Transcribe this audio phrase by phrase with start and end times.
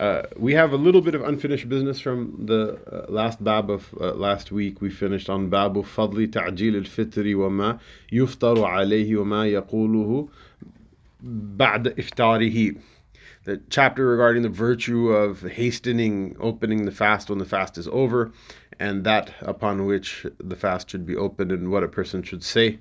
[0.00, 3.94] Uh, we have a little bit of unfinished business from the uh, last bab of
[4.00, 4.80] uh, last week.
[4.80, 7.78] We finished on babu fadli ta'jil al-fitri wa ma
[8.10, 10.30] yuftaru alayhi wa ma yaquluhu
[11.22, 12.80] ba'da iftarihi.
[13.44, 18.32] The chapter regarding the virtue of hastening opening the fast when the fast is over,
[18.78, 22.78] and that upon which the fast should be opened and what a person should say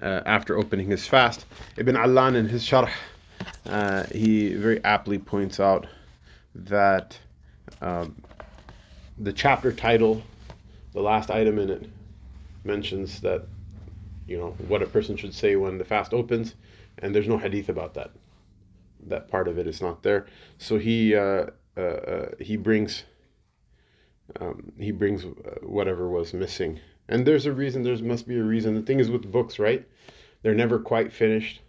[0.00, 1.46] uh, after opening his fast.
[1.76, 2.92] Ibn Allan in his sharh,
[3.66, 5.88] uh, he very aptly points out
[6.54, 7.18] that
[7.80, 8.16] um,
[9.18, 10.22] the chapter title,
[10.92, 11.90] the last item in it,
[12.64, 13.46] mentions that
[14.26, 16.54] you know what a person should say when the fast opens,
[16.98, 18.10] and there's no hadith about that.
[19.06, 20.26] That part of it is not there.
[20.58, 23.04] So he uh, uh, uh, he brings
[24.40, 25.24] um, he brings
[25.62, 27.82] whatever was missing, and there's a reason.
[27.82, 28.74] There must be a reason.
[28.74, 29.86] The thing is with books, right?
[30.42, 31.60] They're never quite finished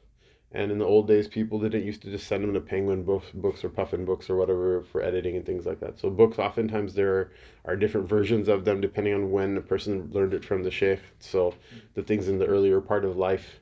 [0.54, 3.28] and in the old days, people didn't used to just send them to Penguin books,
[3.34, 5.98] books or Puffin books or whatever for editing and things like that.
[5.98, 7.32] So books, oftentimes there
[7.64, 11.00] are different versions of them depending on when a person learned it from the sheikh.
[11.20, 11.54] So
[11.94, 13.62] the things in the earlier part of life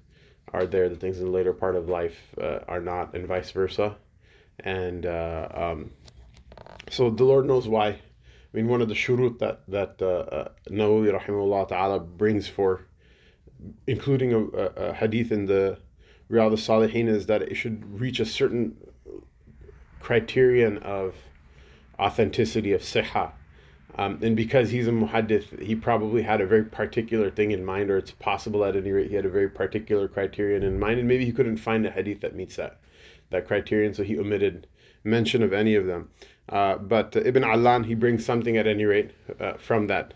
[0.51, 3.51] are there, the things in the later part of life uh, are not, and vice
[3.51, 3.95] versa.
[4.59, 5.91] And uh, um,
[6.89, 7.89] so the Lord knows why.
[7.89, 7.99] I
[8.51, 12.87] mean, one of the shurut that that uh, uh, Nawawi rahimahullah ta'ala brings for
[13.85, 15.77] including a, a hadith in the
[16.31, 18.77] Riyadh al-Salihin is that it should reach a certain
[19.99, 21.15] criterion of
[21.99, 23.31] authenticity of siha.
[23.97, 27.89] Um, and because he's a muhaddith, he probably had a very particular thing in mind,
[27.89, 31.07] or it's possible at any rate he had a very particular criterion in mind, and
[31.07, 32.79] maybe he couldn't find a hadith that meets that
[33.31, 34.67] that criterion, so he omitted
[35.03, 36.09] mention of any of them.
[36.47, 40.13] Uh, but uh, Ibn Allan, he brings something at any rate uh, from that,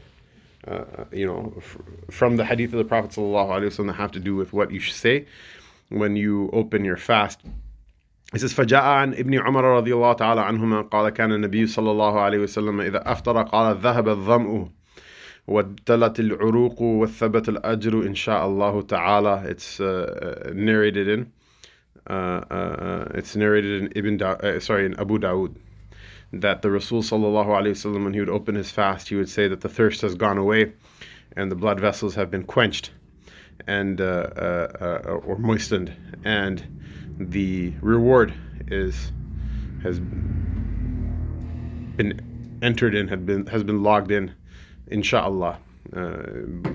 [0.67, 1.77] uh, you know, f-
[2.09, 5.27] from the hadith of the Prophet that have to do with what you should say
[5.92, 7.40] when you open your fast.
[8.34, 12.20] It says فجاء عن ابن عمر رضي الله تعالى عنهما قال كان النبي صلى الله
[12.20, 14.68] عليه وسلم إذا أفطر قال ذهب الظمأ
[15.46, 21.32] وابتلت العروق وثبت الأجر إن شاء الله تعالى It's uh, narrated in
[22.06, 22.12] uh,
[22.50, 25.56] uh, it's narrated in Ibn da- uh, sorry in Abu Dawud
[26.32, 29.48] that the Rasul sallallahu alaihi wasallam when he would open his fast he would say
[29.48, 30.72] that the thirst has gone away
[31.34, 32.90] and the blood vessels have been quenched
[33.67, 35.93] and uh, uh, uh, or moistened,
[36.23, 36.65] and
[37.17, 38.33] the reward
[38.67, 39.11] is
[39.83, 40.99] has been
[42.61, 44.33] entered in, had been has been logged in,
[44.87, 45.59] inshallah,
[45.95, 46.17] uh,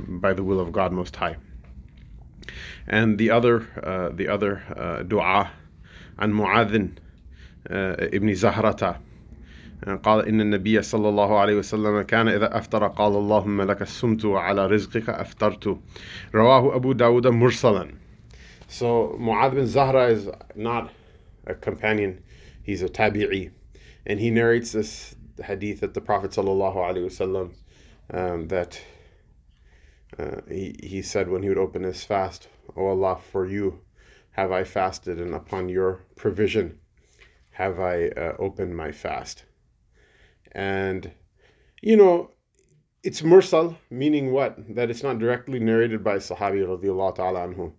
[0.09, 1.37] by the will of God Most High.
[2.87, 4.63] And the other uh, the other
[5.07, 5.51] du'a
[6.19, 6.97] an Muadhin
[7.69, 8.99] ibn Zahrata
[10.04, 14.68] قال إن النبي صلى الله عليه وسلم كان إذا أفطر قال اللهم لك السمت وعلى
[14.68, 15.78] رزقك أفطرت
[16.36, 17.92] رواه أبو داود مرسلا
[18.68, 20.92] So Mu'adh bin Zahra is not
[21.46, 22.24] a companion,
[22.64, 23.52] he's a tabi'i.
[24.06, 27.54] And he narrates this hadith that the Prophet sallallahu alaihi wasallam
[28.10, 28.82] um, that
[30.18, 33.82] uh, he, he said when he would open his fast, O oh Allah, for you
[34.32, 36.80] have I fasted and upon your provision
[37.52, 39.44] have I uh, opened my fast.
[40.53, 41.11] And,
[41.83, 42.31] you know,
[43.03, 44.57] it's mursal, meaning what?
[44.75, 47.73] That it's not directly narrated by Sahabi radiallahu ta'ala anhu.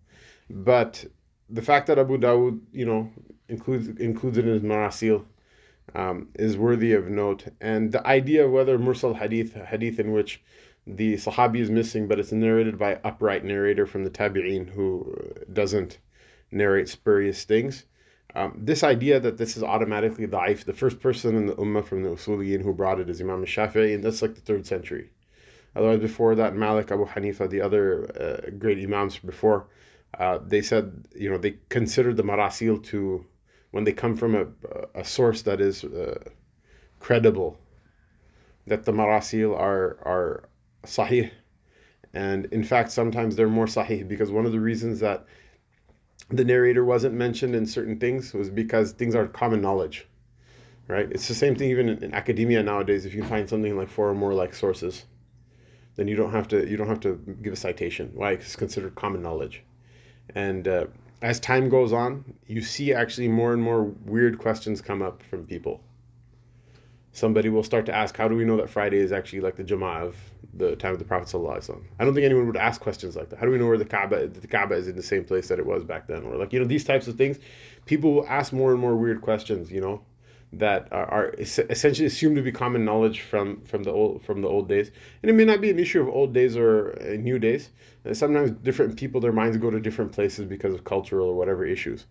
[0.49, 1.05] But
[1.49, 3.11] the fact that Abu Dawud, you know,
[3.47, 5.25] includes includes it in his marasil
[5.95, 7.45] um, is worthy of note.
[7.61, 10.41] And the idea of whether mursal hadith, hadith in which
[10.87, 15.13] the Sahabi is missing, but it's narrated by upright narrator from the Tabi'een who
[15.53, 15.99] doesn't
[16.51, 17.85] narrate spurious things,
[18.35, 22.03] um, this idea that this is automatically da'if, the first person in the ummah from
[22.03, 25.09] the Usuliyin who brought it is Imam Shafi'i, and that's like the third century.
[25.75, 29.67] Otherwise, before that, Malik, Abu Hanifa, the other uh, great imams before,
[30.17, 33.25] uh, they said, you know, they considered the marasil to,
[33.71, 34.45] when they come from a,
[34.95, 36.19] a source that is uh,
[36.99, 37.59] credible,
[38.67, 40.49] that the marasil are, are
[40.83, 41.31] sahih.
[42.13, 45.25] And in fact, sometimes they're more sahih because one of the reasons that
[46.29, 50.07] the narrator wasn't mentioned in certain things was because things are common knowledge
[50.89, 51.07] right?
[51.11, 53.05] It's the same thing even in, in academia nowadays.
[53.05, 55.05] If you find something like four or more like sources
[55.95, 58.11] then you don't have to you don't have to give a citation.
[58.13, 58.31] Why?
[58.31, 59.63] It's considered common knowledge.
[60.33, 60.85] And uh,
[61.21, 65.45] as time goes on you see actually more and more weird questions come up from
[65.45, 65.81] people
[67.11, 69.63] somebody will start to ask, how do we know that Friday is actually like the
[69.63, 70.15] Jama'ah of
[70.53, 73.39] the time of the Prophet Sallallahu I don't think anyone would ask questions like that.
[73.39, 75.59] How do we know where the Kaaba, the Kaaba is in the same place that
[75.59, 76.23] it was back then?
[76.23, 77.39] Or like, you know, these types of things.
[77.85, 80.01] People will ask more and more weird questions, you know,
[80.53, 84.47] that are, are essentially assumed to be common knowledge from, from the old from the
[84.47, 84.91] old days.
[85.21, 87.69] And it may not be an issue of old days or uh, new days.
[88.05, 91.65] Uh, sometimes different people, their minds go to different places because of cultural or whatever
[91.65, 92.05] issues.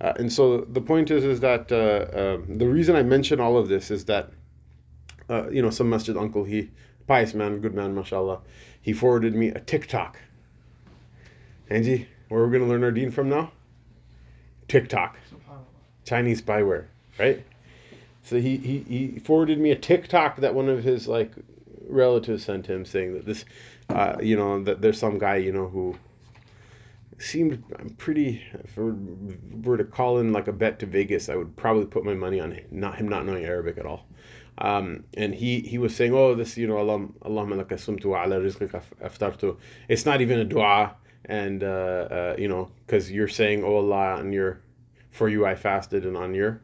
[0.00, 3.56] Uh, and so the point is, is that uh, um, the reason I mention all
[3.56, 4.32] of this is that
[5.28, 6.70] uh, you know, some masjid uncle, he,
[7.06, 8.40] pious man, good man, mashallah,
[8.80, 10.18] he forwarded me a TikTok.
[11.70, 13.52] Angie, where we're going to learn our deen from now?
[14.68, 15.16] TikTok.
[16.04, 16.84] Chinese spyware,
[17.18, 17.44] right?
[18.22, 21.32] So he, he, he forwarded me a TikTok that one of his like
[21.88, 23.44] relatives sent him saying that this,
[23.88, 25.96] uh, you know, that there's some guy, you know, who
[27.18, 27.62] seemed
[27.98, 28.42] pretty.
[28.52, 28.92] If I
[29.62, 32.40] were to call in like a bet to Vegas, I would probably put my money
[32.40, 34.06] on not him not knowing Arabic at all.
[34.58, 38.24] Um, and he, he was saying, oh, this, you know, Allah, Allahumma laka sumtu wa
[38.24, 39.56] ala rizqika aftartu.
[39.88, 40.94] It's not even a dua.
[41.26, 44.60] And, uh, uh, you know, because you're saying, oh Allah, on your,
[45.10, 46.60] for you I fasted, and on your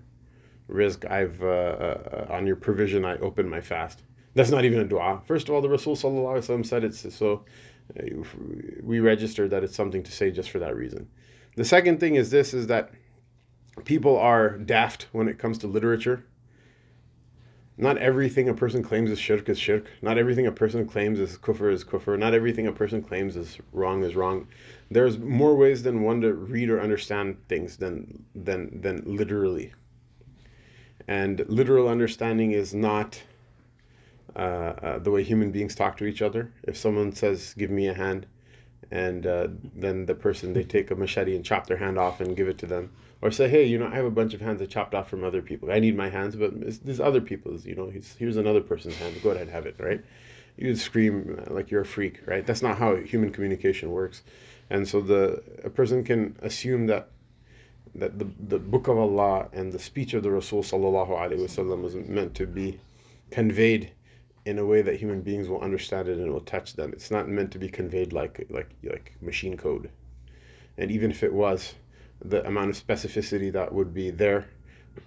[0.71, 4.03] rizq, I've, uh, uh, on your provision, I opened my fast.
[4.35, 5.23] That's not even a dua.
[5.25, 7.45] First of all, the Rasul said it's so
[7.99, 8.03] uh,
[8.83, 11.09] we register that it's something to say just for that reason.
[11.57, 12.93] The second thing is this is that
[13.85, 16.25] people are daft when it comes to literature
[17.81, 19.87] not everything a person claims is shirk is shirk.
[20.03, 22.19] Not everything a person claims is kufr is kufr.
[22.19, 24.49] Not everything a person claims is wrong is wrong.
[24.91, 29.73] There's more ways than one to read or understand things than than than literally.
[31.09, 33.21] And literal understanding is not
[34.37, 36.53] uh, uh, the way human beings talk to each other.
[36.65, 38.27] If someone says, "Give me a hand,"
[38.91, 42.37] and uh, then the person they take a machete and chop their hand off and
[42.37, 42.91] give it to them
[43.23, 45.25] or say hey you know i have a bunch of hands i chopped off from
[45.25, 45.71] other people.
[45.71, 46.53] I need my hands but
[46.85, 49.21] there's other people's you know here's another person's hand.
[49.23, 50.03] Go ahead have it right?
[50.57, 52.47] You would scream uh, like you're a freak right?
[52.47, 54.23] That's not how human communication works.
[54.71, 57.11] And so the a person can assume that
[57.95, 61.83] that the, the book of allah and the speech of the rasul sallallahu alaihi wasallam
[61.83, 62.79] was meant to be
[63.31, 63.91] conveyed
[64.47, 66.93] in a way that human beings will understand it and will touch them.
[66.93, 69.91] It's not meant to be conveyed like like like machine code.
[70.79, 71.75] And even if it was,
[72.25, 74.49] the amount of specificity that would be there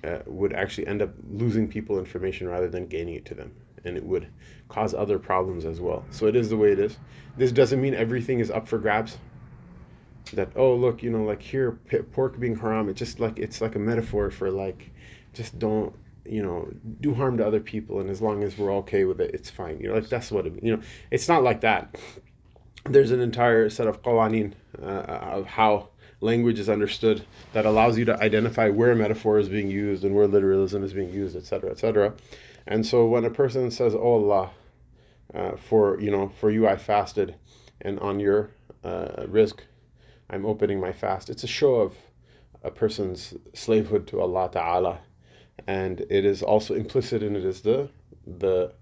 [0.04, 3.54] uh, would actually end up losing people information rather than gaining it to them.
[3.86, 4.28] And it would
[4.70, 6.06] cause other problems as well.
[6.10, 6.98] So it is the way it is.
[7.38, 9.18] This doesn't mean everything is up for grabs.
[10.34, 11.74] That oh look, you know, like here
[12.14, 12.88] pork being haram.
[12.88, 14.90] It's just like it's like a metaphor for like,
[15.34, 15.94] just don't
[16.26, 16.72] you know
[17.02, 19.80] do harm to other people and as long as we're okay with it it's fine
[19.80, 20.82] you know like that's what it you know
[21.12, 21.98] it's not like that
[22.86, 25.90] there's an entire set of qawanin uh, of how
[26.24, 30.28] language is understood that allows you to identify where metaphor is being used and where
[30.28, 32.14] literalism is being used etc etc
[32.66, 34.50] and so when a person says oh allah
[35.34, 37.36] uh, for you know for you i fasted
[37.82, 38.50] and on your
[38.84, 39.60] uh, rizq
[40.30, 41.94] i'm opening my fast it's a show of
[42.64, 45.00] a person's slavehood to allah ta'ala.
[45.68, 47.90] And it is also implicit in it is the
[48.26, 48.74] the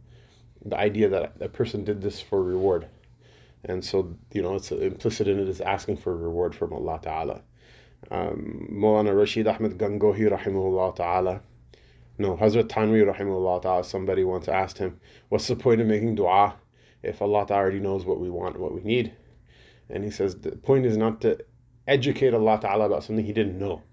[0.64, 2.88] the idea that a person did this for reward
[3.66, 7.00] and so you know it's implicit in it is asking for a reward from Allah
[7.02, 7.42] Ta'ala
[8.10, 11.42] um, Maulana Rashid Ahmed Gangohi rahimahullah ta'ala
[12.18, 15.00] no Hazrat Thanwi rahimahullah ta'ala somebody once asked him
[15.30, 16.56] what's the point of making dua
[17.04, 19.14] if Allah Ta'ala already knows what we want what we need
[19.90, 21.38] and he says the point is not to
[21.88, 23.84] educate Allah Ta'ala about something he didn't know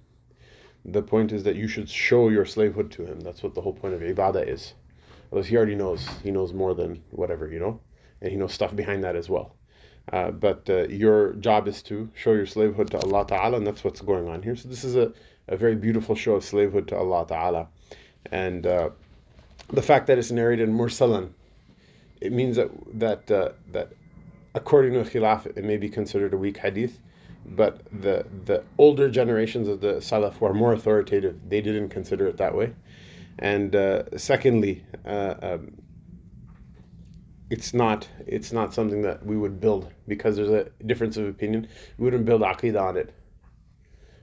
[0.85, 3.21] the point is that you should show your slavehood to him.
[3.21, 4.75] That's what the whole point of ibadah is.
[5.31, 6.07] Because he already knows.
[6.23, 7.81] He knows more than whatever, you know?
[8.23, 9.55] And he knows stuff behind that as well.
[10.12, 13.85] Uh, but uh, your job is to show your slavehood to Allah Ta'ala, and that's
[13.85, 14.57] what's going on here.
[14.57, 15.12] So this is a,
[15.49, 17.69] a very beautiful show of slavehood to Allah Ta'ala.
[18.33, 18.91] And uh,
[19.73, 21.31] the fact that it's narrated in Mursalan,
[22.21, 23.93] it means that, that, uh, that
[24.55, 26.99] according to Khalaf, it may be considered a weak hadith
[27.57, 32.27] but the the older generations of the Salaf who are more authoritative, they didn't consider
[32.27, 32.75] it that way.
[33.38, 35.77] And uh, secondly, uh, um,
[37.50, 41.69] it's not it's not something that we would build because there's a difference of opinion.
[41.97, 43.14] We wouldn't build aqidah on it,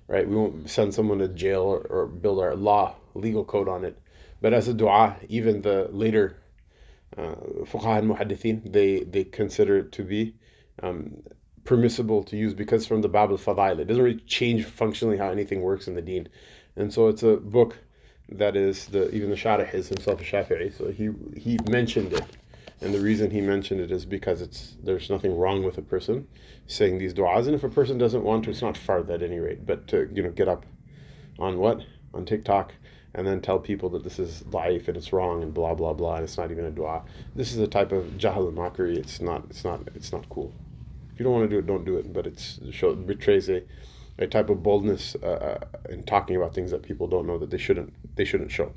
[0.08, 0.28] right?
[0.28, 3.98] We won't send someone to jail or, or build our law legal code on it.
[4.42, 6.38] But as a du'a, even the later
[7.18, 10.36] uh, fuqaha and muhaddithin, they they consider it to be
[10.84, 11.24] um,
[11.64, 13.80] permissible to use because from the Bab al-Fadail.
[13.80, 16.30] It doesn't really change functionally how anything works in the deen.
[16.76, 17.78] And so it's a book
[18.30, 20.78] that is the even the Sharih is himself a Shafi'i.
[20.78, 22.24] So he he mentioned it.
[22.82, 26.28] And the reason he mentioned it is because it's there's nothing wrong with a person
[26.68, 27.46] saying these du'as.
[27.46, 29.66] And if a person doesn't want to, it's not fard at any rate.
[29.66, 30.66] But to, you know, get up
[31.40, 31.82] on what?
[32.14, 32.74] On TikTok
[33.16, 36.16] and then tell people that this is life and it's wrong and blah blah blah
[36.16, 37.02] and it's not even a dua.
[37.34, 38.98] This is a type of jahl mockery.
[38.98, 40.54] It's not it's not it's not cool.
[41.14, 42.12] If you don't want to do it, don't do it.
[42.12, 43.64] But it's show, betrays a,
[44.20, 47.50] a type of boldness uh, uh, in talking about things that people don't know that
[47.50, 48.74] they shouldn't they shouldn't show.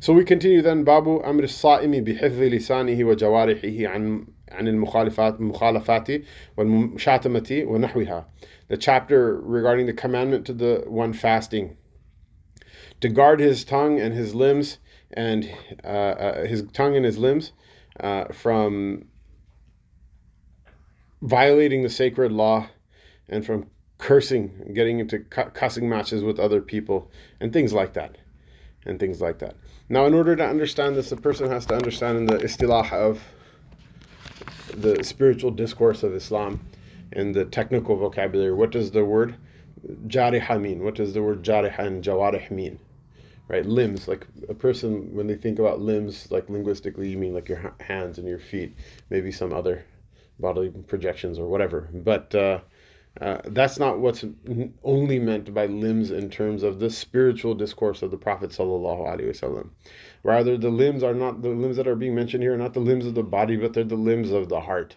[0.00, 6.22] So we continue then باب أمر الصائم بحفظ لسانه وجوارحه عن عن المخالفات المخالفات
[6.56, 8.24] والمشاتمة ونحوها.
[8.68, 11.76] The chapter regarding the commandment to the one fasting
[13.00, 14.78] to guard his tongue and his limbs
[15.12, 15.50] and
[15.84, 17.52] uh, uh, his tongue and his limbs
[18.00, 19.06] uh, from
[21.22, 22.68] violating the sacred law
[23.28, 23.66] and from
[23.98, 28.16] cursing, getting into cussing matches with other people, and things like that.
[28.85, 29.55] And things like that.
[29.89, 33.21] Now, in order to understand this, a person has to understand in the istilah of
[34.73, 36.59] the spiritual discourse of Islam
[37.11, 38.53] and the technical vocabulary.
[38.53, 39.35] What does the word
[40.07, 40.83] jariha mean?
[40.83, 42.79] What does the word jariha and jawarih mean?
[43.47, 44.07] Right, limbs.
[44.07, 48.19] Like a person, when they think about limbs, like linguistically, you mean like your hands
[48.19, 48.75] and your feet,
[49.09, 49.83] maybe some other
[50.39, 51.89] bodily projections or whatever.
[51.91, 52.59] But uh,
[53.21, 54.23] uh, that's not what's
[54.83, 59.29] only meant by limbs in terms of the spiritual discourse of the Prophet sallallahu alaihi
[59.29, 59.69] wasallam.
[60.23, 62.79] Rather, the limbs are not the limbs that are being mentioned here, are not the
[62.79, 64.95] limbs of the body, but they're the limbs of the heart.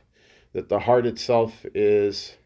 [0.53, 2.37] That the heart itself is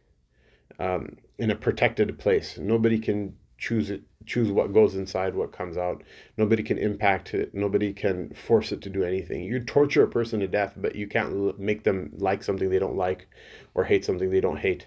[0.79, 2.57] um, in a protected place.
[2.59, 6.03] Nobody can choose it, choose what goes inside, what comes out.
[6.37, 7.55] Nobody can impact it.
[7.55, 9.43] Nobody can force it to do anything.
[9.43, 12.97] You torture a person to death, but you can't make them like something they don't
[12.97, 13.29] like,
[13.75, 14.87] or hate something they don't hate,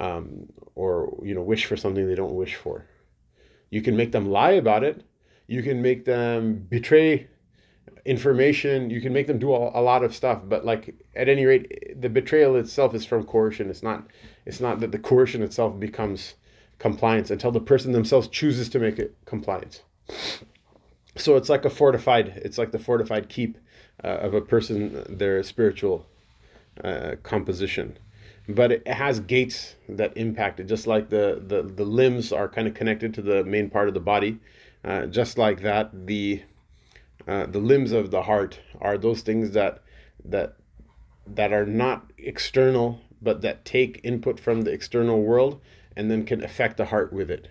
[0.00, 2.86] um, or you know wish for something they don't wish for.
[3.70, 5.04] You can make them lie about it.
[5.46, 7.28] You can make them betray
[8.04, 8.90] information.
[8.90, 10.42] You can make them do a, a lot of stuff.
[10.44, 13.70] But like at any rate, the betrayal itself is from coercion.
[13.70, 14.06] It's not.
[14.46, 16.34] It's not that the coercion itself becomes
[16.78, 19.82] compliance until the person themselves chooses to make it compliance.
[21.16, 23.58] So it's like a fortified, it's like the fortified keep
[24.02, 26.06] uh, of a person, their spiritual
[26.82, 27.98] uh, composition.
[28.48, 32.68] But it has gates that impact it, just like the, the, the limbs are kind
[32.68, 34.38] of connected to the main part of the body.
[34.84, 36.42] Uh, just like that, the
[37.26, 39.82] uh, the limbs of the heart are those things that
[40.26, 40.56] that
[41.26, 45.58] that are not external, but that take input from the external world
[45.96, 47.48] and then can affect the heart with it.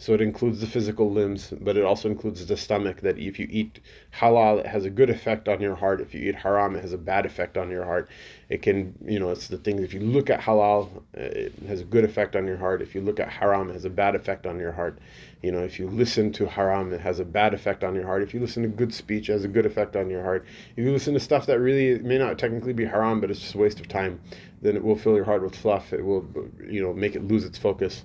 [0.00, 3.00] So it includes the physical limbs, but it also includes the stomach.
[3.00, 3.80] That if you eat
[4.14, 6.00] halal, it has a good effect on your heart.
[6.00, 8.08] If you eat haram, it has a bad effect on your heart.
[8.48, 9.82] It can, you know, it's the thing.
[9.82, 12.80] If you look at halal, it has a good effect on your heart.
[12.80, 15.00] If you look at haram, it has a bad effect on your heart.
[15.42, 18.22] You know, if you listen to haram, it has a bad effect on your heart.
[18.22, 20.46] If you listen to good speech, it has a good effect on your heart.
[20.76, 23.54] If you listen to stuff that really may not technically be haram, but it's just
[23.54, 24.20] a waste of time,
[24.62, 25.92] then it will fill your heart with fluff.
[25.92, 26.24] It will,
[26.68, 28.04] you know, make it lose its focus.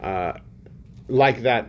[0.00, 0.34] Uh,
[1.12, 1.66] like that,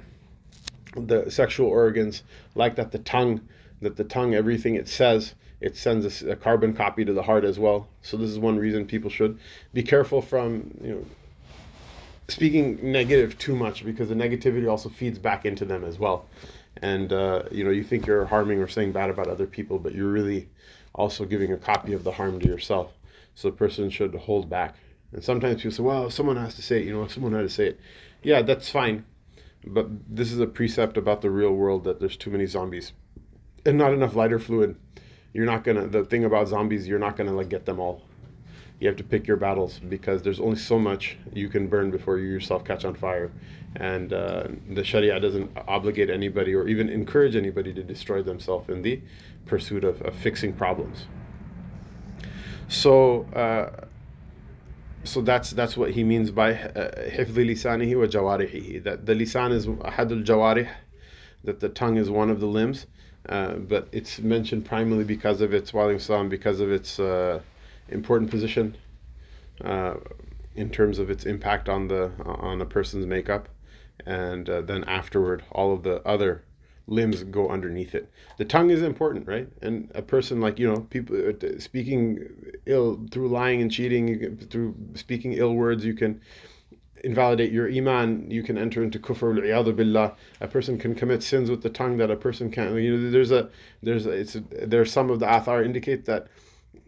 [0.96, 2.24] the sexual organs,
[2.56, 3.42] like that, the tongue,
[3.82, 7.44] that the tongue, everything it says, it sends a, a carbon copy to the heart
[7.44, 7.90] as well.
[8.02, 9.38] So this is one reason people should
[9.74, 11.06] be careful from, you know,
[12.30, 16.26] speaking negative too much because the negativity also feeds back into them as well.
[16.82, 19.94] And uh, you know, you think you're harming or saying bad about other people, but
[19.94, 20.48] you're really
[20.96, 22.94] also giving a copy of the harm to yourself.
[23.36, 24.76] So the person should hold back.
[25.12, 27.50] And sometimes people say, "Well, someone has to say it." You know, someone had to
[27.50, 27.80] say it.
[28.24, 29.06] Yeah, that's fine.
[29.66, 32.94] But this is a precept about the real world that there's too many zombies
[33.66, 34.76] and not enough lighter fluid.
[35.34, 35.88] You're not gonna.
[35.88, 38.04] The thing about zombies, you're not gonna like get them all.
[38.80, 42.18] You have to pick your battles because there's only so much you can burn before
[42.18, 43.32] you yourself catch on fire,
[43.76, 48.82] and uh, the Sharia doesn't obligate anybody or even encourage anybody to destroy themselves in
[48.82, 49.02] the
[49.46, 51.08] pursuit of, of fixing problems.
[52.68, 53.24] So.
[53.34, 53.88] Uh,
[55.05, 60.25] so that's that's what he means by حفظ لسانه وجوارحه that the lisan is أحد
[60.25, 60.69] الجوارح
[61.45, 62.87] that the tongue is one of the limbs
[63.29, 67.41] uh, but it's mentioned primarily because of its Islam because of its uh,
[67.89, 68.77] important position
[69.65, 69.95] uh,
[70.57, 73.49] in terms of its impact on the on a person's makeup
[74.07, 76.43] and uh, then afterward all of the other
[76.88, 78.12] limbs go underneath it.
[78.38, 79.48] The tongue is important, right?
[79.62, 82.28] And a person like you know people uh, speaking
[82.66, 86.22] ill through lying and cheating, through speaking ill words, you can
[87.04, 88.30] invalidate your iman.
[88.30, 90.16] You can enter into kufr billah.
[90.42, 92.76] A person can commit sins with the tongue that a person can't.
[92.76, 93.50] You know, there's a
[93.82, 96.28] there's a, it's a, there's some of the athar indicate that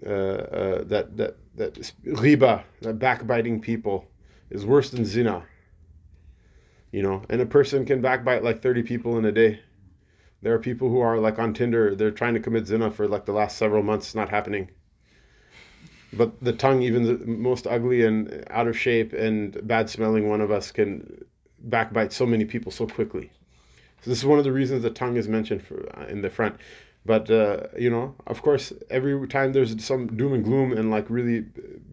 [0.06, 1.74] uh, uh, that that that
[2.06, 4.08] ghiba, that backbiting people,
[4.50, 5.44] is worse than zina.
[6.92, 9.60] You know, and a person can backbite like 30 people in a day
[10.46, 13.26] there are people who are like on Tinder, they're trying to commit zina for like
[13.26, 14.70] the last several months, it's not happening.
[16.14, 20.42] But the tongue, even the most ugly and out of shape and bad smelling one
[20.42, 21.26] of us can
[21.62, 23.32] backbite so many people so quickly.
[24.04, 26.30] So this is one of the reasons the tongue is mentioned for, uh, in the
[26.30, 26.58] front.
[27.08, 31.10] But uh, you know, of course, every time there's some doom and gloom and like
[31.10, 31.40] really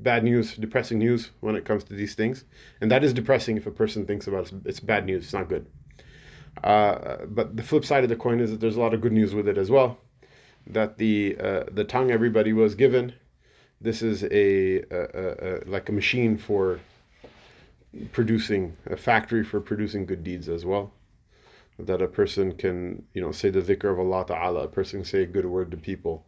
[0.03, 2.45] bad news, depressing news when it comes to these things,
[2.83, 4.61] and that is depressing if a person thinks about it.
[4.67, 5.25] It's bad news.
[5.25, 5.65] It's not good.
[6.63, 9.13] Uh, but the flip side of the coin is that there's a lot of good
[9.13, 9.99] news with it as well.
[10.67, 13.15] That the uh, the tongue everybody was given,
[13.81, 16.81] this is a, a, a, like a machine for
[18.13, 20.93] producing a factory for producing good deeds as well
[21.79, 25.05] that a person can you know say the dhikr of Allah Ta'ala a person can
[25.05, 26.25] say a good word to people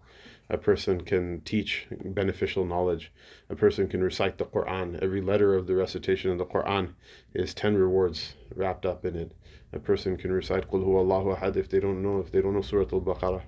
[0.50, 3.10] a person can teach beneficial knowledge.
[3.48, 4.98] A person can recite the Quran.
[5.02, 6.94] Every letter of the recitation of the Quran
[7.32, 9.32] is 10 rewards wrapped up in it.
[9.72, 12.60] A person can recite Qul Allahu Ahad if they don't know if they don't know
[12.60, 13.42] Surah Al-Baqarah.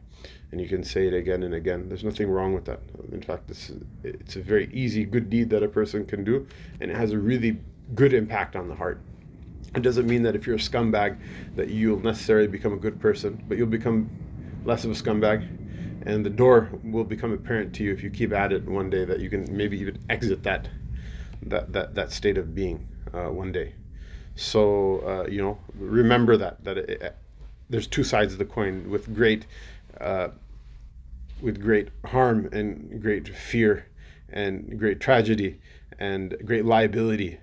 [0.50, 1.88] And you can say it again and again.
[1.88, 2.80] There's nothing wrong with that.
[3.12, 3.72] In fact it's,
[4.02, 6.46] it's a very easy good deed that a person can do
[6.80, 7.58] and it has a really
[7.94, 9.00] good impact on the heart.
[9.74, 11.18] It doesn't mean that if you're a scumbag
[11.56, 14.08] that you'll necessarily become a good person, but you'll become
[14.64, 15.46] less of a scumbag
[16.06, 19.04] and the door will become apparent to you if you keep at it one day
[19.04, 20.68] that you can maybe even exit that
[21.42, 23.74] that that, that state of being uh, one day.
[24.36, 27.16] So uh, you know, remember that that it, it,
[27.68, 29.46] there's two sides of the coin with great
[30.00, 30.28] uh,
[31.42, 33.86] with great harm and great fear
[34.30, 35.60] and great tragedy
[35.98, 37.38] and great liability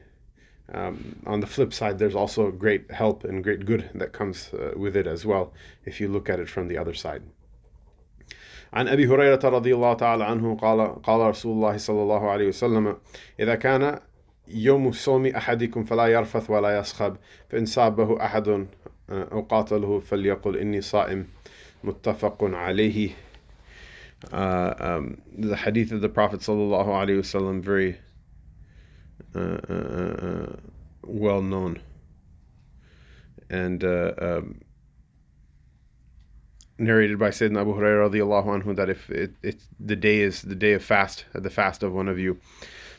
[0.73, 4.73] um, on the flip side, there's also great help and great good that comes uh,
[4.75, 5.53] with it as well,
[5.85, 7.21] if you look at it from the other side.
[8.73, 12.97] عن أبي هريرة رضي الله تعالى عنه قال قال رسول الله صلى الله عليه وسلم
[13.39, 13.99] إذا كان
[14.47, 17.17] يوم صوم أحدكم فلا يرفث ولا يصخب
[17.49, 18.67] فإن صابه أحد
[19.09, 21.27] أو قاتله فليقل إني صائم
[21.83, 23.09] متفق عليه
[24.31, 27.97] uh, um, the hadith of the Prophet sallallahu alaihi wasallam very
[29.35, 30.55] uh, uh, uh,
[31.03, 31.81] well known.
[33.49, 34.61] And um,
[36.77, 40.55] narrated by Sayyidina Abu Hurairah radiallahu anhu that if it, it, the day is the
[40.55, 42.39] day of fast, the fast of one of you,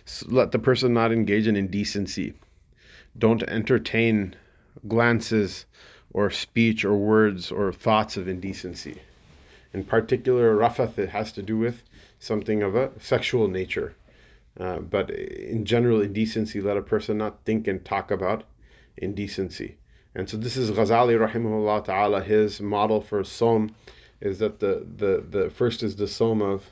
[0.05, 2.35] so let the person not engage in indecency.
[3.17, 4.35] Don't entertain
[4.89, 5.67] glances
[6.13, 9.01] or speech or words or thoughts of indecency.
[9.73, 11.83] In particular, rafath, it has to do with
[12.19, 13.97] something of a sexual nature.
[14.59, 18.45] Uh, but in general, indecency, let a person not think and talk about
[18.97, 19.77] indecency.
[20.15, 23.75] And so this is Ghazali rahimahullah ta'ala, his model for som
[24.21, 26.65] is that the, the, the first is the som of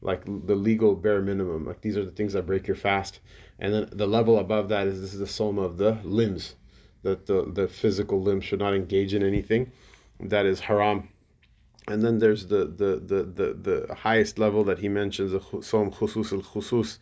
[0.00, 1.66] like the legal bare minimum.
[1.66, 3.20] Like these are the things that break your fast.
[3.58, 6.54] And then the level above that is this is the som of the limbs.
[7.02, 9.72] That the, the physical limbs should not engage in anything
[10.20, 11.08] that is haram
[11.88, 15.90] and then there's the the the the, the highest level that he mentions the som
[15.90, 16.98] khusus al khusus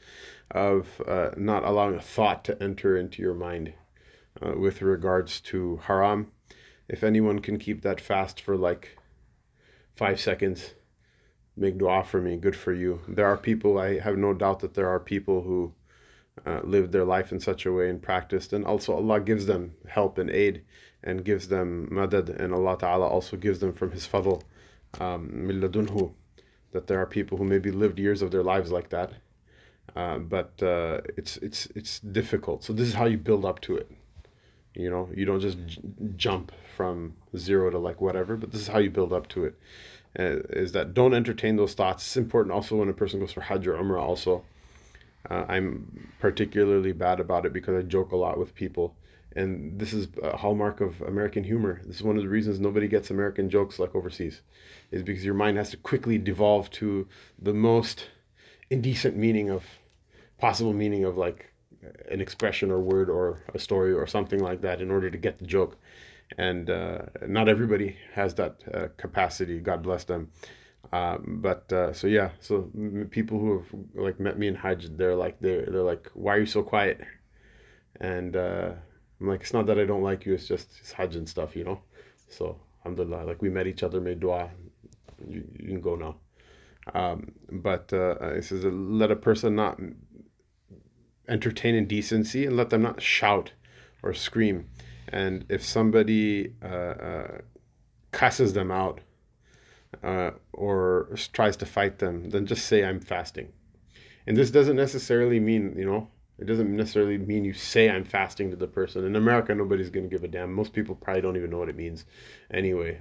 [0.51, 3.73] of uh, not allowing a thought to enter into your mind
[4.42, 6.31] uh, with regards to haram
[6.88, 8.97] if anyone can keep that fast for like
[9.94, 10.75] five seconds
[11.57, 14.75] make dua for me good for you there are people i have no doubt that
[14.75, 15.73] there are people who
[16.47, 19.73] uh, lived their life in such a way and practiced and also allah gives them
[19.88, 20.62] help and aid
[21.03, 24.42] and gives them madad and allah ta'ala also gives them from his fadl
[25.01, 25.47] um,
[26.75, 29.12] that there are people who maybe lived years of their lives like that,
[29.97, 32.64] uh, but uh, it's it's it's difficult.
[32.64, 33.90] So this is how you build up to it.
[34.75, 35.81] You know, you don't just j-
[36.17, 39.59] jump from zero to like whatever, but this is how you build up to it.
[40.19, 42.05] Uh, is that don't entertain those thoughts.
[42.05, 44.03] It's important also when a person goes for Hajj or Umrah.
[44.03, 44.45] Also,
[45.31, 48.95] uh, I'm particularly bad about it because I joke a lot with people
[49.37, 51.81] and this is a hallmark of American humor.
[51.85, 54.41] This is one of the reasons nobody gets American jokes like overseas,
[54.91, 57.09] is because your mind has to quickly devolve to
[57.41, 58.09] the most
[58.71, 59.65] indecent meaning of
[60.39, 61.53] possible meaning of like
[62.11, 65.38] an expression or word or a story or something like that in order to get
[65.38, 65.77] the joke.
[66.38, 69.61] And uh, not everybody has that uh, capacity.
[69.61, 70.31] God bless them.
[70.92, 72.70] Um, but uh, so yeah, so
[73.11, 76.40] people who have like met me in Hajj, they're like they're they're like, why are
[76.40, 77.01] you so quiet?
[78.01, 78.73] And uh,
[79.20, 81.57] I'm like, it's not that I don't like you, it's just it's Hajj and stuff,
[81.57, 81.81] you know?
[82.29, 84.51] So, alhamdulillah, like we met each other, made dua,
[85.29, 86.16] you, you can go now.
[86.94, 89.81] Um, but uh, it says, let a person not
[91.29, 93.53] entertain indecency and let them not shout
[94.03, 94.69] or scream.
[95.09, 97.39] And if somebody uh, uh,
[98.13, 99.01] cusses them out
[100.03, 103.53] uh, or tries to fight them, then just say, I'm fasting.
[104.27, 106.09] And this doesn't necessarily mean, you know,
[106.39, 109.05] it doesn't necessarily mean you say I'm fasting to the person.
[109.05, 110.53] In America, nobody's going to give a damn.
[110.53, 112.07] Most people probably don't even know what it means
[112.51, 113.01] anyway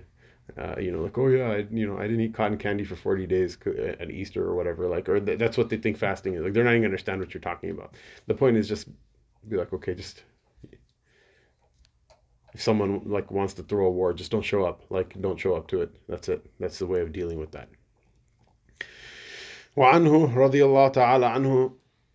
[0.57, 2.97] Uh, you know, like, oh yeah, I, you know, I didn't eat cotton candy for
[2.97, 3.59] 40 days
[4.01, 4.89] at Easter or whatever.
[4.89, 6.43] Like, or th- that's what they think fasting is.
[6.43, 7.95] Like, they're not even going to understand what you're talking about.
[8.27, 8.89] The point is just
[9.47, 10.23] be like, okay, just
[12.55, 14.83] if someone like wants to throw a war, just don't show up.
[14.91, 15.91] Like don't show up to it.
[16.09, 16.45] That's it.
[16.59, 17.69] That's the way of dealing with that.
[19.77, 21.73] وعنه رضي الله تعالى عنه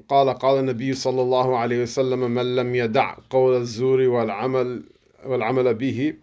[0.09, 4.83] قال قال النبي صلى الله عليه وسلم من لم يدع قول الزور والعمل
[5.25, 6.13] والعمل به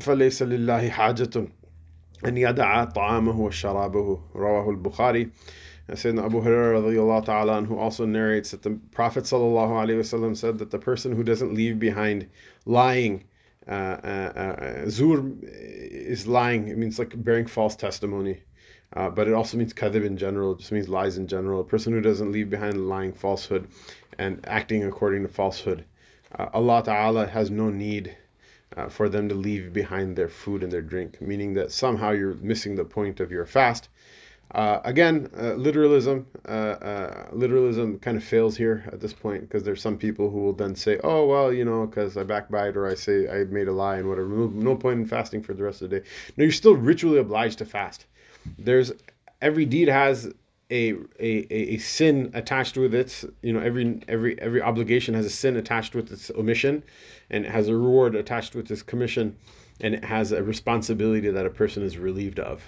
[0.00, 1.48] فليس لله حاجة
[2.26, 5.30] أن يدع طعامه وشرابه رواه البخاري
[5.88, 10.58] Sayyidina Abu Hurairah radiallahu ta'ala who also narrates that the Prophet sallallahu alaihi wasallam said
[10.58, 12.28] that the person who doesn't leave behind
[12.64, 13.22] lying
[13.68, 16.66] uh, uh, uh, zur is lying.
[16.66, 18.42] It means like bearing false testimony.
[18.92, 20.52] Uh, but it also means kadhib in general.
[20.52, 21.60] It just means lies in general.
[21.60, 23.68] A person who doesn't leave behind lying falsehood
[24.18, 25.84] and acting according to falsehood.
[26.36, 28.16] Uh, Allah Ta'ala has no need
[28.77, 32.35] uh, for them to leave behind their food and their drink, meaning that somehow you're
[32.35, 33.89] missing the point of your fast.
[34.53, 39.63] Uh, again, uh, literalism, uh, uh literalism kind of fails here at this point because
[39.63, 42.85] there's some people who will then say, "Oh well, you know, because I backbite or
[42.85, 44.27] I say I made a lie and whatever.
[44.27, 46.05] No, no, point in fasting for the rest of the day."
[46.35, 48.07] No, you're still ritually obliged to fast.
[48.57, 48.91] There's
[49.41, 50.33] every deed has
[50.71, 53.23] a, a, a sin attached with it.
[53.43, 56.83] You know, every every every obligation has a sin attached with its omission,
[57.29, 59.35] and it has a reward attached with its commission,
[59.81, 62.63] and it has a responsibility that a person is relieved of,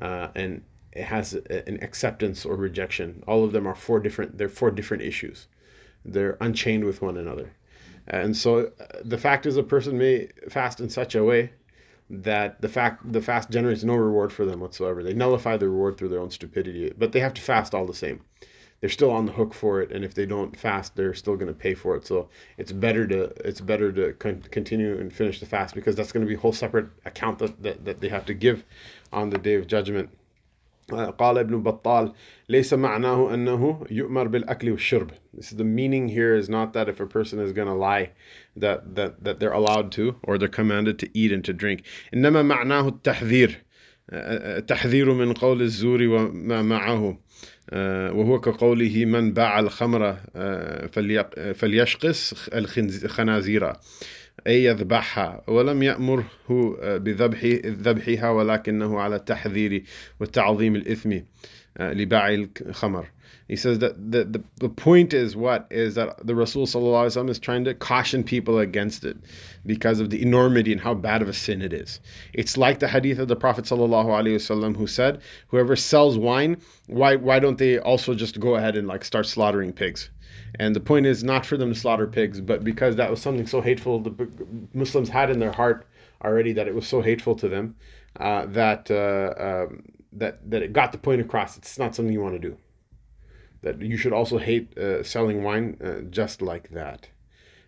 [0.00, 3.24] uh, and it has a, an acceptance or rejection.
[3.26, 4.38] All of them are four different.
[4.38, 5.48] They're four different issues.
[6.04, 7.52] They're unchained with one another,
[8.06, 11.50] and so uh, the fact is, a person may fast in such a way
[12.12, 15.02] that the fact the fast generates no reward for them whatsoever.
[15.02, 17.94] They nullify the reward through their own stupidity, but they have to fast all the
[17.94, 18.20] same.
[18.80, 21.46] They're still on the hook for it, and if they don't fast, they're still going
[21.46, 22.06] to pay for it.
[22.06, 26.12] So it's better to it's better to con- continue and finish the fast because that's
[26.12, 28.64] going to be a whole separate account that, that, that they have to give
[29.12, 30.10] on the day of judgment.
[31.18, 32.12] قال ابن بطال
[32.48, 35.10] ليس معناه أنه يؤمر بالأكل والشرب.
[35.36, 38.10] Is the meaning here is not that if a person is going to lie
[38.56, 41.82] that, that, that they're allowed to or they're commanded to eat and to drink.
[42.14, 43.64] إنما معناه التحذير
[44.12, 47.18] التحذير من قول الزور وما معه
[48.12, 50.16] وهو كقوله من باع الخمر
[51.54, 53.72] فليشقص الخنازير
[54.47, 56.25] أي يذبحها ولم يأمره
[56.97, 59.83] بذبح ذبحها ولكنه على التحذير
[60.19, 61.19] والتعظيم الإثم
[61.79, 63.07] لباع الخمر
[63.47, 67.63] he says that the, the, the point is what is that the Rasul is trying
[67.63, 69.17] to caution people against it
[69.65, 72.01] because of the enormity and how bad of a sin it is.
[72.33, 77.57] It's like the hadith of the Prophet who said, Whoever sells wine, why why don't
[77.57, 80.09] they also just go ahead and like start slaughtering pigs?
[80.58, 83.46] And the point is not for them to slaughter pigs, but because that was something
[83.46, 84.28] so hateful the
[84.74, 85.86] Muslims had in their heart
[86.22, 87.74] already that it was so hateful to them
[88.18, 91.56] uh, that uh, um, that that it got the point across.
[91.56, 92.56] It's not something you want to do.
[93.62, 97.08] That you should also hate uh, selling wine uh, just like that,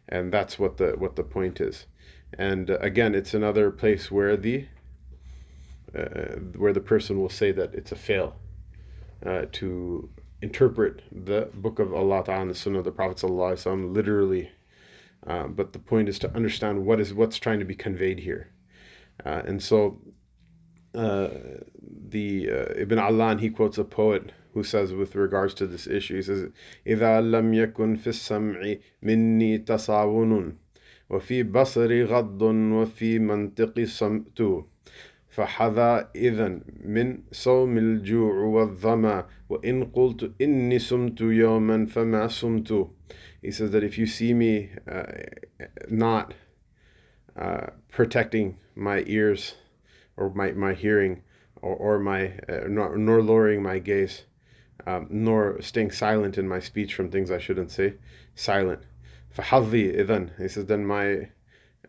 [0.08, 1.86] and that's what the what the point is.
[2.36, 4.66] And uh, again, it's another place where the
[5.96, 8.36] uh, where the person will say that it's a fail
[9.52, 10.10] to
[10.43, 14.51] interpret the book of Allah Ta'ala and the Sunnah of the Prophet Sallallahu literally.
[15.27, 18.51] Uh, but the point is to understand what is what's trying to be conveyed here.
[19.25, 19.99] Uh, and so
[20.95, 21.27] uh,
[22.09, 26.15] the uh, Ibn Allan he quotes a poet who says with regards to this issue
[26.15, 26.49] he says
[26.87, 30.57] إذا لم يكن في السمع مني تصاون
[31.09, 34.65] وفي بصري غض وفي منطقي صمت
[35.33, 42.89] فحذا إذا من صوم الجوع والظما وإن قلت إني سمت يوما فما سمت
[43.41, 45.03] He says that if you see me uh,
[45.89, 46.33] not
[47.37, 49.55] uh, protecting my ears
[50.17, 51.21] or my, my hearing
[51.61, 54.23] or, or my uh, nor, nor lowering my gaze
[54.85, 57.93] um, nor staying silent in my speech from things I shouldn't say
[58.35, 58.81] silent
[59.35, 61.29] فحظي إذن He says then my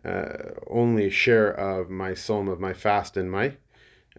[0.05, 3.53] uh, only share of my soul of my fast and my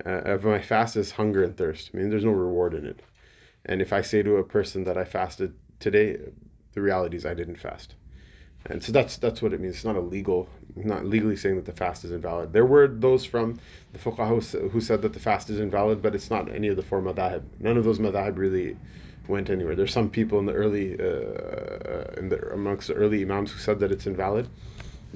[0.05, 1.90] uh, of my fast is hunger and thirst.
[1.92, 3.01] I mean, there's no reward in it.
[3.64, 6.18] And if I say to a person that I fasted today,
[6.72, 7.94] the reality is I didn't fast.
[8.66, 9.77] And so that's that's what it means.
[9.77, 12.53] It's not a legal, not legally saying that the fast is invalid.
[12.53, 13.61] There were those from
[13.92, 16.83] the fuqaha who said that the fast is invalid, but it's not any of the
[16.83, 17.44] four madhab.
[17.61, 18.77] None of those madhab really
[19.29, 19.77] went anywhere.
[19.77, 23.79] There's some people in the early, uh, in the amongst the early imams who said
[23.81, 24.49] that it's invalid,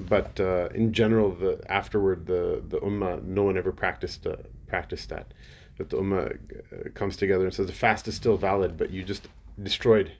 [0.08, 4.36] but uh, in general, the afterward the the ummah, no one ever practiced uh,
[4.66, 5.32] practiced that.
[5.78, 9.02] That the ummah uh, comes together and says the fast is still valid, but you
[9.02, 9.28] just
[9.62, 10.12] destroyed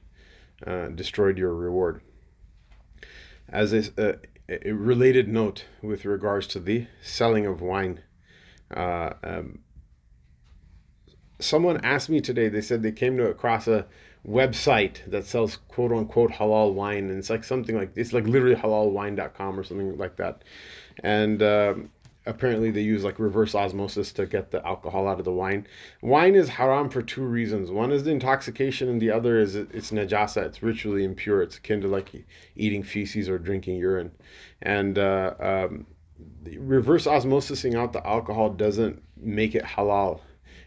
[0.66, 2.00] uh, destroyed your reward.
[3.48, 8.00] As a, a, related note with regards to the selling of wine.
[8.74, 9.60] Uh, um,
[11.40, 12.48] someone asked me today.
[12.48, 13.86] They said they came to across a
[14.26, 18.54] website that sells quote unquote halal wine and it's like something like it's like literally
[18.54, 20.42] halalwine.com or something like that.
[21.02, 21.90] And um,
[22.26, 25.66] apparently they use like reverse osmosis to get the alcohol out of the wine.
[26.02, 27.70] Wine is haram for two reasons.
[27.70, 30.44] One is the intoxication and the other is it's najasa.
[30.44, 31.42] It's ritually impure.
[31.42, 32.11] It's akin to like
[32.56, 34.12] eating feces or drinking urine.
[34.61, 35.87] And uh, um,
[36.59, 40.20] reverse osmosising out the alcohol doesn't make it halal.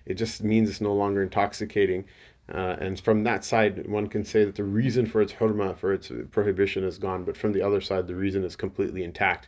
[0.05, 2.05] It just means it's no longer intoxicating
[2.51, 5.93] uh, and from that side, one can say that the reason for its hurma, for
[5.93, 7.23] its prohibition, is gone.
[7.23, 9.47] But from the other side, the reason is completely intact.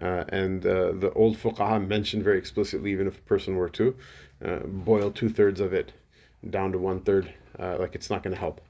[0.00, 3.94] Uh, and uh, the old fuqaha mentioned very explicitly, even if a person were to
[4.44, 5.92] uh, boil two thirds of it
[6.48, 8.60] down to one third, uh, like it's not going to help.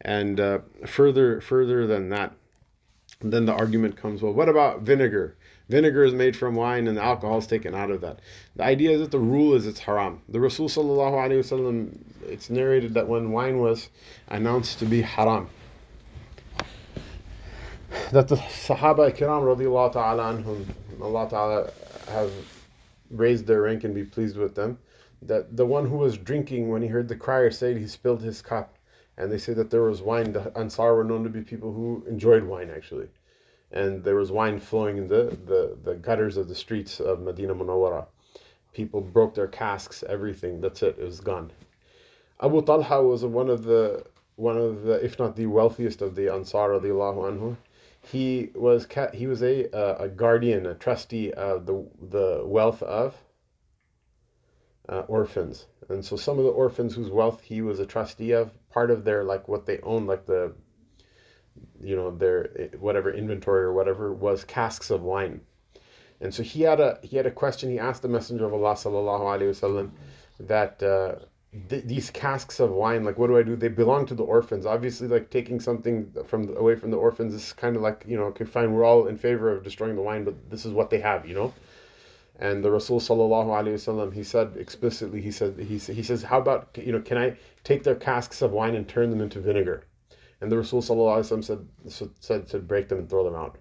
[0.00, 2.32] And uh, further, further than that,
[3.20, 5.36] then the argument comes: well, what about vinegar?
[5.68, 8.20] Vinegar is made from wine and the alcohol is taken out of that.
[8.56, 10.20] The idea is that the rule is it's haram.
[10.28, 13.88] The Rasul sallallahu alaihi wasallam, it's narrated that when wine was
[14.28, 15.48] announced to be haram,
[18.12, 20.66] that the Sahaba kiram radiallahu ta'ala anhum,
[21.00, 21.70] Allah ta'ala
[22.08, 22.32] have
[23.10, 24.78] raised their rank and be pleased with them,
[25.22, 28.42] that the one who was drinking when he heard the crier say he spilled his
[28.42, 28.76] cup,
[29.16, 30.32] and they say that there was wine.
[30.32, 33.08] The Ansar were known to be people who enjoyed wine actually
[33.74, 37.54] and there was wine flowing in the, the, the gutters of the streets of Medina
[37.54, 38.06] Munawwara.
[38.72, 40.60] People broke their casks, everything.
[40.60, 40.96] That's it.
[40.98, 41.50] It was gone.
[42.40, 44.04] Abu Talha was one of the
[44.36, 47.56] one of the, if not the wealthiest of the Ansar anhu.
[48.02, 49.64] He was he was a
[49.98, 53.16] a guardian, a trustee of the the wealth of
[54.88, 58.50] uh, orphans, and so some of the orphans whose wealth he was a trustee of,
[58.70, 60.52] part of their like what they owned, like the
[61.84, 65.40] you know their whatever inventory or whatever was casks of wine.
[66.20, 67.70] And so he had a he had a question.
[67.70, 69.90] He asked the messenger of allah sallallahu alaihi wasallam
[70.40, 71.16] that uh,
[71.68, 73.56] th- these casks of wine like what do i do?
[73.56, 74.64] They belong to the orphans.
[74.66, 78.16] Obviously like taking something from the, away from the orphans is kind of like you
[78.16, 80.90] know okay fine we're all in favor of destroying the wine but this is what
[80.90, 81.52] they have you know?
[82.38, 86.38] And the Rasul sallallahu alaihi wasallam he said explicitly he said he, he says how
[86.38, 89.84] about you know can I take their casks of wine and turn them into vinegar
[90.44, 93.56] and the Rasul said, said, said, break them and throw them out.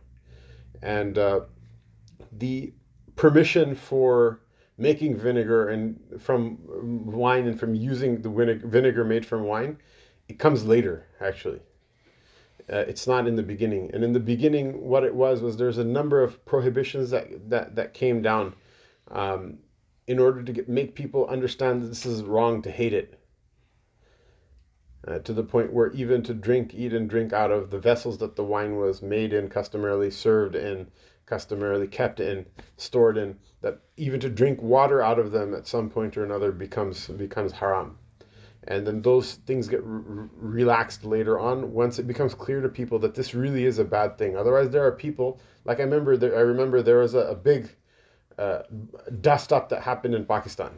[0.81, 1.39] And uh,
[2.29, 2.73] the
[3.15, 4.41] permission for
[4.77, 9.77] making vinegar and from wine and from using the vinegar made from wine,
[10.27, 11.61] it comes later, actually.
[12.69, 13.89] Uh, it's not in the beginning.
[13.93, 17.77] And in the beginning, what it was was there's a number of prohibitions that, that,
[17.77, 18.55] that came down
[19.09, 19.59] um,
[20.05, 23.22] in order to get, make people understand that this is wrong to hate it
[25.07, 28.17] uh, to the point where even to drink, eat, and drink out of the vessels
[28.19, 30.87] that the wine was made in, customarily served in,
[31.25, 32.45] customarily kept in,
[32.77, 36.51] stored in, that even to drink water out of them at some point or another
[36.51, 37.97] becomes becomes haram.
[38.65, 42.97] And then those things get re- relaxed later on once it becomes clear to people
[42.99, 44.37] that this really is a bad thing.
[44.37, 46.15] Otherwise, there are people like I remember.
[46.15, 47.69] There, I remember there was a, a big
[48.37, 48.59] uh,
[49.19, 50.71] dust up that happened in Pakistan.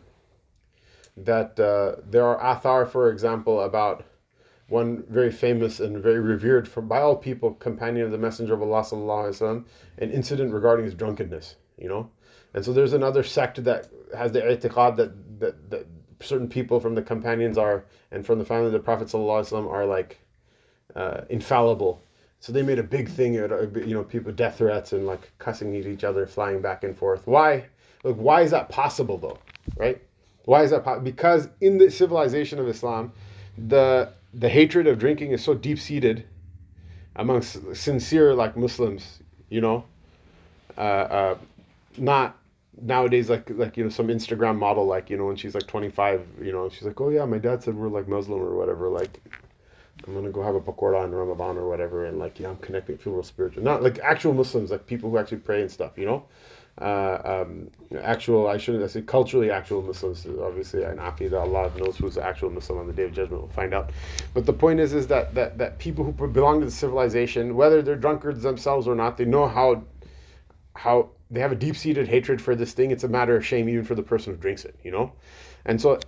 [1.17, 4.03] That uh, there are athar, for example, about
[4.67, 8.61] one very famous and very revered from by all people, companion of the Messenger of
[8.61, 9.65] Allah sallallahu
[9.99, 11.55] an incident regarding his drunkenness.
[11.77, 12.09] You know,
[12.53, 15.87] and so there's another sect that has the i'tiqad that, that that
[16.21, 19.85] certain people from the companions are and from the family of the Prophet sallallahu are
[19.85, 20.19] like
[20.95, 22.01] uh, infallible.
[22.39, 25.85] So they made a big thing, you know, people death threats and like cussing at
[25.85, 27.25] each other, flying back and forth.
[27.25, 27.65] Why?
[28.03, 29.39] Like, why is that possible though?
[29.75, 30.01] Right?
[30.45, 30.83] Why is that?
[30.83, 33.11] Po- because in the civilization of Islam,
[33.57, 36.25] the the hatred of drinking is so deep seated
[37.15, 39.85] amongst sincere like Muslims, you know,
[40.77, 41.37] uh, uh,
[41.97, 42.37] not
[42.81, 46.27] nowadays like like you know some Instagram model like you know when she's like 25
[46.41, 49.21] you know she's like oh yeah my dad said we're like Muslim or whatever like
[50.05, 52.97] I'm gonna go have a pakora in Ramadan or whatever and like yeah I'm connecting
[52.97, 53.63] to real spiritual.
[53.63, 56.25] Not like actual Muslims like people who actually pray and stuff you know
[56.81, 57.69] uh, um,
[58.01, 60.25] actual, I shouldn't I say culturally actual Muslims.
[60.25, 63.41] Obviously, an Aqidah, Allah knows who's the actual Muslim on the Day of Judgment.
[63.41, 63.91] We'll find out.
[64.33, 67.81] But the point is, is that, that, that people who belong to the civilization, whether
[67.81, 69.83] they're drunkards themselves or not, they know how,
[70.75, 72.91] how they have a deep seated hatred for this thing.
[72.91, 75.13] It's a matter of shame even for the person who drinks it, you know?
[75.65, 75.99] And so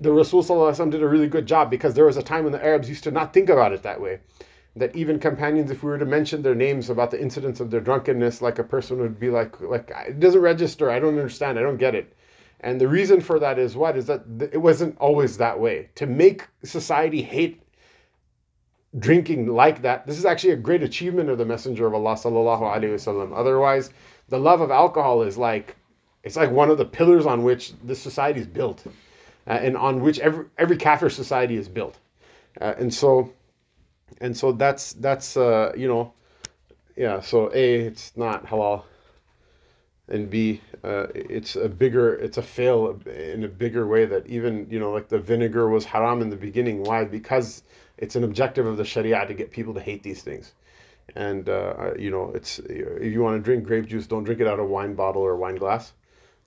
[0.00, 0.42] the Rasul
[0.90, 3.10] did a really good job because there was a time when the Arabs used to
[3.10, 4.20] not think about it that way
[4.76, 7.80] that even companions, if we were to mention their names about the incidents of their
[7.80, 10.90] drunkenness, like a person would be like, like it doesn't register.
[10.90, 11.58] I don't understand.
[11.58, 12.14] I don't get it.
[12.60, 15.90] And the reason for that is what is that it wasn't always that way.
[15.96, 17.60] To make society hate
[18.98, 22.60] drinking like that, this is actually a great achievement of the Messenger of Allah sallallahu
[22.60, 23.36] alaihi wasallam.
[23.36, 23.90] Otherwise,
[24.28, 25.76] the love of alcohol is like
[26.22, 28.84] it's like one of the pillars on which this society is built,
[29.46, 31.98] uh, and on which every every kafir society is built.
[32.60, 33.32] uh, and so
[34.22, 36.14] and so that's that's uh, you know
[36.96, 38.84] yeah so a it's not halal.
[40.08, 44.66] And b uh, it's a bigger it's a fail in a bigger way that even
[44.70, 46.84] you know like the vinegar was haram in the beginning.
[46.84, 47.04] Why?
[47.04, 47.62] Because
[47.98, 50.52] it's an objective of the sharia to get people to hate these things.
[51.16, 54.46] And uh, you know it's if you want to drink grape juice don't drink it
[54.46, 55.92] out of a wine bottle or a wine glass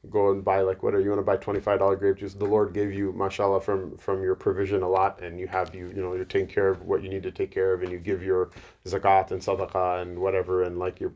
[0.09, 2.33] go and buy like whatever you want to buy $25 grape juice?
[2.33, 5.87] The lord gave you mashallah from from your provision a lot and you have you
[5.87, 7.99] you know you're taking care of what you need to take care of and you
[7.99, 8.51] give your
[8.85, 11.13] zakat and sadaqah and whatever and like you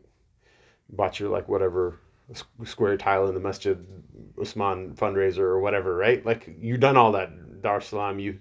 [0.90, 2.00] bought your like whatever
[2.66, 3.78] square tile in the masjid
[4.40, 6.26] usman fundraiser or whatever right?
[6.26, 8.40] Like you done all that dar salam you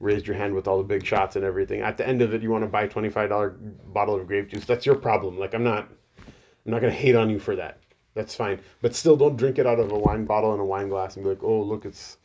[0.00, 1.80] raised your hand with all the big shots and everything.
[1.80, 4.64] At the end of it you want to buy $25 bottle of grape juice?
[4.64, 5.38] That's your problem.
[5.38, 7.80] Like i'm not i'm not to hate on you for that
[8.13, 8.59] that's fine.
[8.81, 11.23] But still, don't drink it out of a wine bottle and a wine glass and
[11.23, 12.17] be like, oh, look, it's,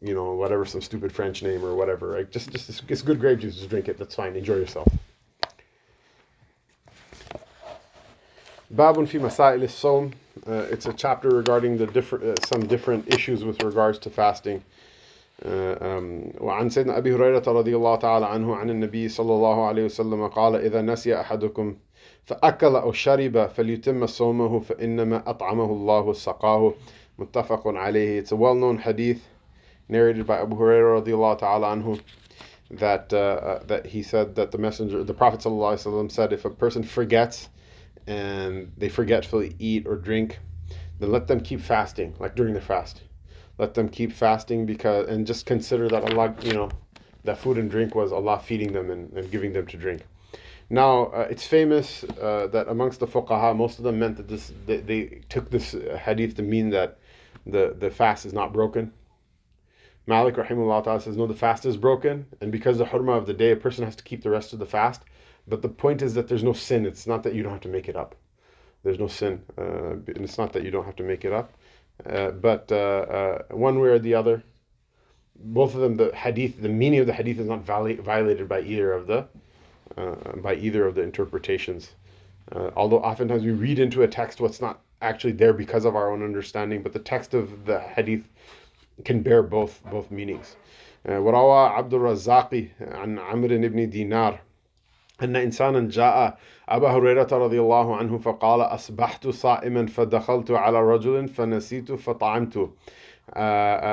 [0.00, 2.08] you know, whatever, some stupid French name or whatever.
[2.08, 2.30] Right?
[2.30, 3.56] Just, just it's good grape juice.
[3.56, 3.98] Just drink it.
[3.98, 4.36] That's fine.
[4.36, 4.88] Enjoy yourself.
[8.74, 10.12] Babun fi masail som.
[10.46, 14.62] Uh, it's a chapter regarding the different uh, some different issues with regards to fasting.
[15.44, 20.56] وعن سيدنا أبي هريرة رضي الله تعالى عنه عن النبي صلى الله عليه وسلم قال
[20.56, 21.76] إذا نسي أحدكم
[22.28, 26.74] فأكل أو شرب فليتم صومه فإنما أطعمه الله وسقاه
[27.18, 29.28] متفق عليه It's a well-known hadith
[29.88, 32.00] narrated by Abu Hurairah radiallahu ta'ala anhu
[32.70, 36.82] that, uh, that he said that the messenger, the Prophet ﷺ said if a person
[36.82, 37.48] forgets
[38.06, 40.40] and they forgetfully eat or drink,
[40.98, 43.02] then let them keep fasting, like during the fast.
[43.58, 46.70] Let them keep fasting because, and just consider that Allah, you know,
[47.24, 50.02] that food and drink was Allah feeding them and, and giving them to drink.
[50.69, 54.53] Now, uh, it's famous uh, that amongst the fuqaha, most of them meant that this
[54.67, 56.99] they, they, took this hadith to mean that
[57.47, 58.93] the, the fast is not broken.
[60.05, 63.33] Malik rahimahullah ta'ala says, no, the fast is broken, and because the hurma of the
[63.33, 65.03] day, a person has to keep the rest of the fast.
[65.47, 66.85] But the point is that there's no sin.
[66.85, 68.15] It's not that you don't have to make it up.
[68.83, 69.43] There's no sin.
[69.57, 71.53] Uh, and it's not that you don't have to make it up.
[72.05, 74.43] Uh, but uh, uh, one way or the other,
[75.35, 78.93] both of them, the hadith, the meaning of the hadith is not violated by either
[78.93, 79.27] of the
[79.96, 81.92] uh, by either of the interpretations.
[82.52, 86.10] Uh, although oftentimes we read into a text what's not actually there because of our
[86.12, 88.28] own understanding, but the text of the hadith
[89.04, 90.56] can bear both both meanings.
[91.06, 94.40] وروى عبد الرزاق عن عمرو بن دينار
[95.22, 101.92] أن إنسانا جاء أبا هريرة رضي الله عنه فقال أصبحت صائما فدخلت على رجل فنسيت
[101.92, 102.70] فطعمت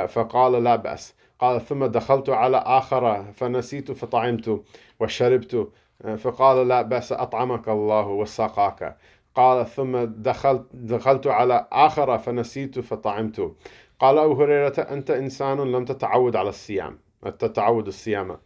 [0.07, 4.61] فقال لا بأس قال ثم دخلت على آخر فنسيت فطعمت
[4.99, 5.67] وشربت
[6.16, 8.96] فقال لا بأس أطعمك الله وسقاك
[9.34, 13.52] قال ثم دخلت دخلت على آخر فنسيت فطعمت
[13.98, 16.98] قال أبو هريرة أنت إنسان لم تتعود على الصيام
[17.38, 18.36] تتعود الصيام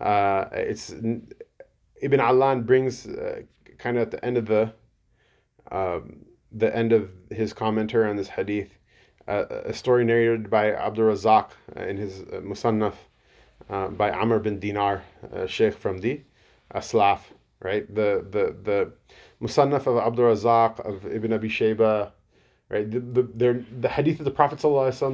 [0.00, 0.44] uh,
[2.02, 3.42] Ibn Allan brings uh,
[3.78, 4.72] kind of at the end of the
[5.70, 8.70] um, the end of his commentary on this hadith
[9.28, 12.94] uh, a story narrated by Abdul Razak in his uh, Musannaf
[13.68, 16.22] uh, by Amr bin Dinar, uh, Sheikh from the
[16.74, 17.20] Aslaf,
[17.60, 17.92] right?
[17.92, 18.92] The the the
[19.42, 22.12] Musannaf of Abdul Razak, of Ibn Abi Shayba,
[22.68, 22.90] right?
[22.90, 24.62] The, the, the hadith of the Prophet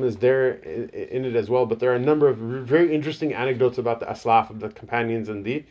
[0.04, 3.32] is there in, in, it as well, but there are a number of very interesting
[3.32, 5.64] anecdotes about the Aslaf, of the companions and the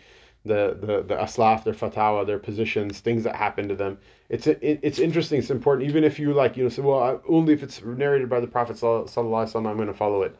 [0.45, 3.97] the, the, the aslaf, their fatawa, their positions, things that happen to them.
[4.29, 5.39] It's it, it's interesting.
[5.39, 8.39] It's important, even if you like, you know, say, well, only if it's narrated by
[8.39, 10.37] the Prophet sallallahu I'm going to follow it.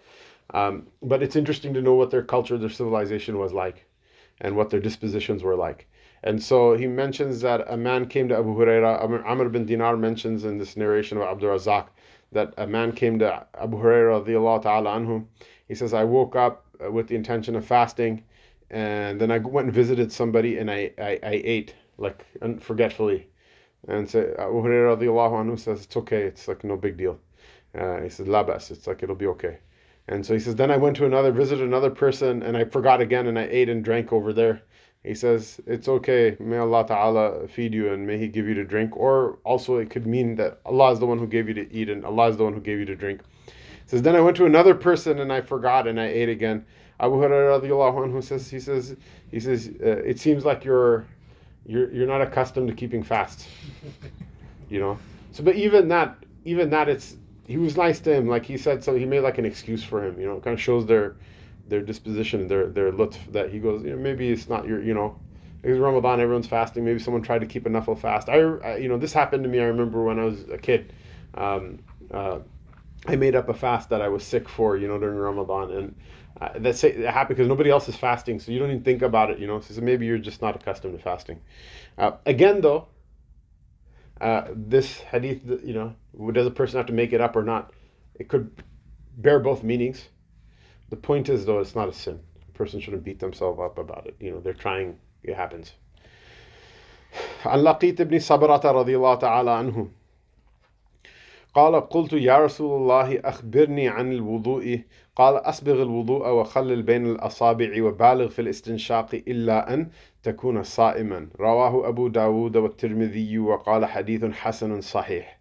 [0.54, 3.85] Um, but it's interesting to know what their culture, their civilization was like
[4.42, 5.88] and what their dispositions were like.
[6.24, 9.26] And so he mentions that a man came to Abu Huraira.
[9.26, 11.88] Amr bin Dinar mentions in this narration of Abdul Razak
[12.32, 15.26] that a man came to Abu Huraira ta'ala anhu.
[15.68, 18.24] He says, I woke up uh, with the intention of fasting,
[18.70, 22.26] and then I went and visited somebody, and I, I, I ate like
[22.60, 23.28] forgetfully.
[23.88, 27.20] And so Abu Huraira anhu says, It's okay, it's like no big deal.
[27.78, 29.60] Uh, he says, Labas, it's like it'll be okay.
[30.08, 33.02] And so he says, then I went to another, visited another person, and I forgot
[33.02, 34.62] again, and I ate and drank over there.
[35.06, 36.36] He says, it's okay.
[36.40, 38.98] May Allah Ta'ala feed you and may He give you to drink.
[38.98, 41.90] Or also, it could mean that Allah is the one who gave you to eat
[41.90, 43.22] and Allah is the one who gave you to drink.
[43.46, 43.54] He
[43.86, 46.66] says, then I went to another person and I forgot and I ate again.
[47.00, 48.96] Abu Hurairah who says, he says,
[49.30, 51.06] he says, uh, it seems like you're,
[51.68, 53.48] you're, you're not accustomed to keeping fast.
[54.70, 54.98] you know?
[55.34, 57.18] So, but even that, even that, it's,
[57.48, 58.28] he was nice to him.
[58.28, 60.20] Like he said, so he made like an excuse for him.
[60.20, 61.16] You know, it kind of shows their
[61.68, 63.18] their disposition, their their lutf.
[63.32, 65.20] That he goes, you know, maybe it's not your, you know,
[65.64, 66.86] it's Ramadan, everyone's fasting.
[66.86, 68.30] Maybe someone tried to keep enough of fast.
[68.30, 69.60] I, I, you know, this happened to me.
[69.60, 70.94] I remember when I was a kid.
[71.34, 71.80] Um,
[72.12, 72.40] uh,
[73.08, 75.96] I made up a fast that I was sick for, you know, during Ramadan, and
[76.42, 79.30] uh, that's it happened because nobody else is fasting, so you don't even think about
[79.30, 79.60] it, you know.
[79.60, 81.42] So maybe you're just not accustomed to fasting.
[81.98, 82.88] Uh, again, though,
[84.20, 85.96] uh, this hadith, you know,
[86.34, 87.72] does a person have to make it up or not?
[88.16, 88.64] It could
[89.18, 90.10] bear both meanings.
[90.90, 92.20] The point is, though, it's not a sin.
[92.50, 94.16] A person shouldn't beat themselves up about it.
[94.20, 94.98] You know, they're trying.
[95.24, 95.74] It happens.
[97.46, 99.88] عن لقيت بن صبرة رضي الله تعالى عنه
[101.54, 104.82] قال قلت يا رسول الله أخبرني عن الوضوء
[105.16, 109.90] قال أسبغ الوضوء وخلل بين الأصابع وبالغ في الاستنشاق إلا أن
[110.24, 115.35] تكون صائما رواه أبو داود والترمذي وقال حديث حسن صحيح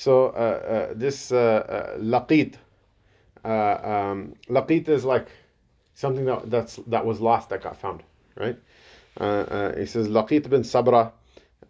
[0.00, 2.54] So uh, uh, this uh, uh laqit,
[3.44, 5.28] uh, um, laqit is like
[5.92, 8.02] something that that's that was lost that got found,
[8.34, 8.58] right?
[9.18, 11.12] Uh, he says laqit bin sabra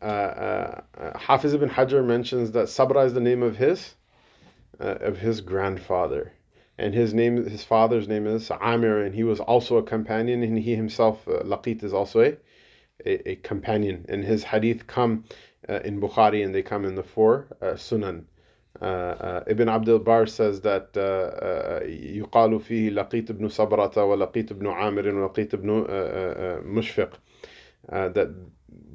[0.00, 3.96] Hafiz ibn Hajar mentions that Sabra is the name of his
[4.78, 6.32] of his grandfather,
[6.78, 10.56] and his name, his father's name is Amir, and he was also a companion, and
[10.56, 12.36] he himself, Laqit, is also a,
[13.04, 14.06] a, a, companion.
[14.08, 15.24] And his hadith come
[15.69, 18.25] in Bukhari, and they come in the four uh, Sunan.
[18.81, 25.85] Ibn Abdul Bar says that يقال فيه لقيت ابن صبرة ولقيت ابن عامر ولقيت ابن
[26.65, 27.19] مشفق
[27.89, 28.29] that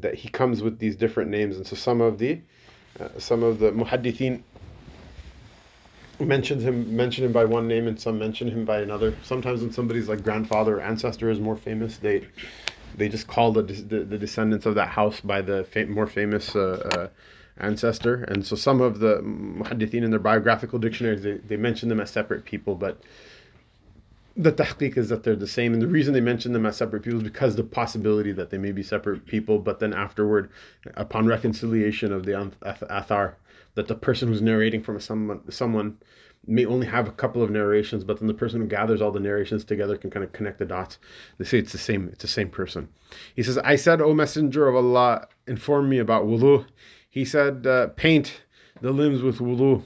[0.01, 2.41] that he comes with these different names, and so some of the
[2.99, 4.43] uh, some of the muhaddithin
[6.19, 9.15] mentions him mention him by one name, and some mention him by another.
[9.23, 12.27] Sometimes when somebody's like grandfather or ancestor is more famous, they
[12.98, 16.56] they just call the the, the descendants of that house by the fam- more famous.
[16.56, 16.62] Uh,
[16.96, 17.08] uh,
[17.58, 22.02] ancestor and so some of the muhaddithin in their biographical dictionaries they, they mention them
[22.02, 23.00] as separate people but
[24.38, 25.74] the tahqiq is that they're the same.
[25.74, 28.58] And the reason they mention them as separate people is because the possibility that they
[28.58, 30.50] may be separate people, but then afterward,
[30.96, 33.36] upon reconciliation of the athar,
[33.76, 35.98] that the person who's narrating from someone, someone
[36.48, 39.20] may only have a couple of narrations, but then the person who gathers all the
[39.20, 40.98] narrations together can kind of connect the dots.
[41.38, 42.88] They say it's the same, it's the same person.
[43.36, 46.66] He says, I said, O Messenger of Allah, inform me about wudu.
[47.10, 48.42] He said, uh, paint
[48.82, 49.84] the limbs with wudu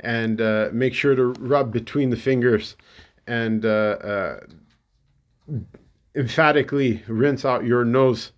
[0.00, 2.76] and uh, make sure to rub between the fingers
[3.26, 4.40] and uh, uh,
[6.14, 8.32] emphatically rinse out your nose,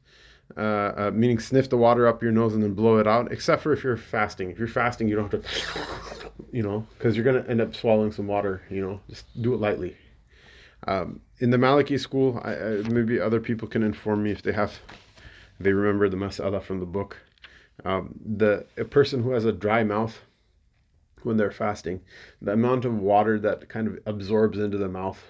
[0.59, 3.63] uh, uh, meaning sniff the water up your nose and then blow it out, except
[3.63, 4.51] for if you're fasting.
[4.51, 7.77] If you're fasting, you don't have to, you know, because you're going to end up
[7.77, 9.97] swallowing some water, you know, just do it lightly.
[10.87, 14.53] Um, in the Maliki school, I, I, maybe other people can inform me if they
[14.53, 14.81] have,
[15.61, 17.19] they remember the mas'ala from the book.
[17.85, 20.21] Um, the a person who has a dry mouth
[21.23, 22.01] when they're fasting,
[22.43, 25.23] the amount of water that kind of absorbs into the mouth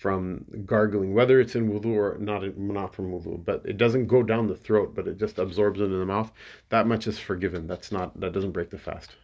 [0.00, 4.22] from gargling, whether it's in wudu or not, not from wudu, but it doesn't go
[4.22, 6.30] down the throat, but it just absorbs into the mouth.
[6.68, 7.66] That much is forgiven.
[7.66, 9.16] That's not that doesn't break the fast.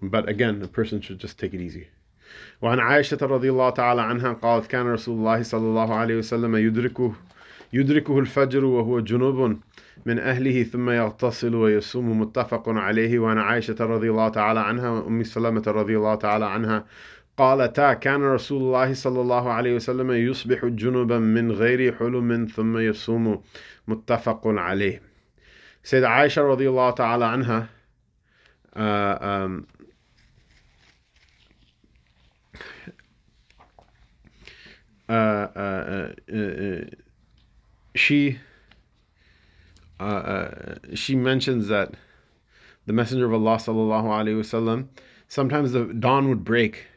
[0.00, 1.88] But again, a person should just take it easy.
[2.62, 7.12] وعن عائشة رضي الله تعالى عنها قالت كان رسول الله صلى الله عليه وسلم يدركه
[7.72, 9.56] يدركه الفجر وهو جنوب
[10.06, 15.62] من أهله ثم يغتسل ويصوم متفق عليه وعن عائشة رضي الله تعالى عنها وأم سلمة
[15.66, 16.84] رضي الله تعالى عنها
[17.37, 23.43] قالتا كان رسول الله صلى الله عليه وسلم يصبح جنبا من غير حلم ثم يصوم.
[23.87, 25.01] متفق عليه.
[25.83, 27.69] سيد عائشة رضي الله تعالى عنها
[28.73, 29.63] آه، آه،
[35.09, 36.85] آه،
[37.95, 38.37] she
[40.93, 41.95] she mentions that
[42.85, 44.87] the Messenger of Allah وسلم,
[45.27, 46.90] sometimes the dawn would break.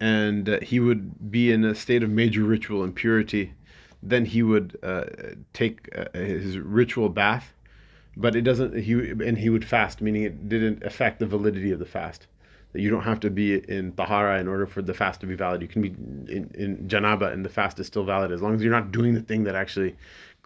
[0.00, 3.54] And uh, he would be in a state of major ritual impurity.
[4.02, 5.04] Then he would uh,
[5.52, 7.52] take uh, his ritual bath,
[8.16, 8.76] but it doesn't.
[8.78, 12.26] He and he would fast, meaning it didn't affect the validity of the fast.
[12.72, 15.34] That you don't have to be in tahara in order for the fast to be
[15.34, 15.62] valid.
[15.62, 18.62] You can be in, in janaba and the fast is still valid as long as
[18.62, 19.96] you're not doing the thing that actually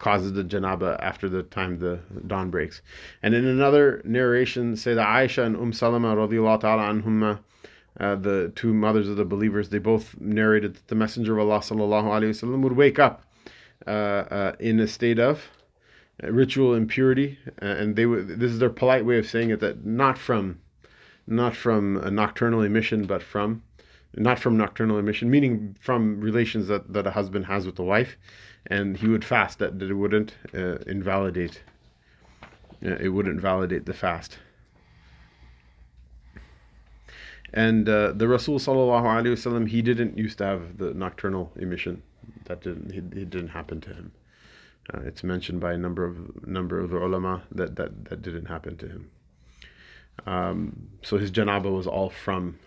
[0.01, 2.81] causes the janaba after the time the dawn breaks.
[3.21, 7.39] And in another narration, say that Aisha and Umm Salama radiallahu ta'ala anhumma,
[7.99, 11.59] uh, the two mothers of the believers, they both narrated that the Messenger of Allah
[11.59, 13.23] sallallahu alayhi wasallam would wake up
[13.85, 15.43] uh, uh, in a state of
[16.23, 18.39] ritual impurity, uh, and they would.
[18.39, 20.59] This is their polite way of saying it that not from,
[21.27, 23.63] not from a nocturnal emission, but from,
[24.15, 28.17] not from nocturnal emission, meaning from relations that, that a husband has with a wife,
[28.67, 31.63] and he would fast that, that it wouldn't uh, invalidate
[32.83, 34.39] uh, it wouldn't validate the fast
[37.53, 42.01] and uh, the Rasul sallallahu alaihi wasallam, he didn't used to have the nocturnal emission.
[42.45, 44.11] That didn't it, didn't happen to him.
[44.93, 48.77] Uh, it's mentioned by a number of number of ulama that that, that didn't happen
[48.77, 49.11] to him.
[50.25, 52.59] Um, so his janaba was all from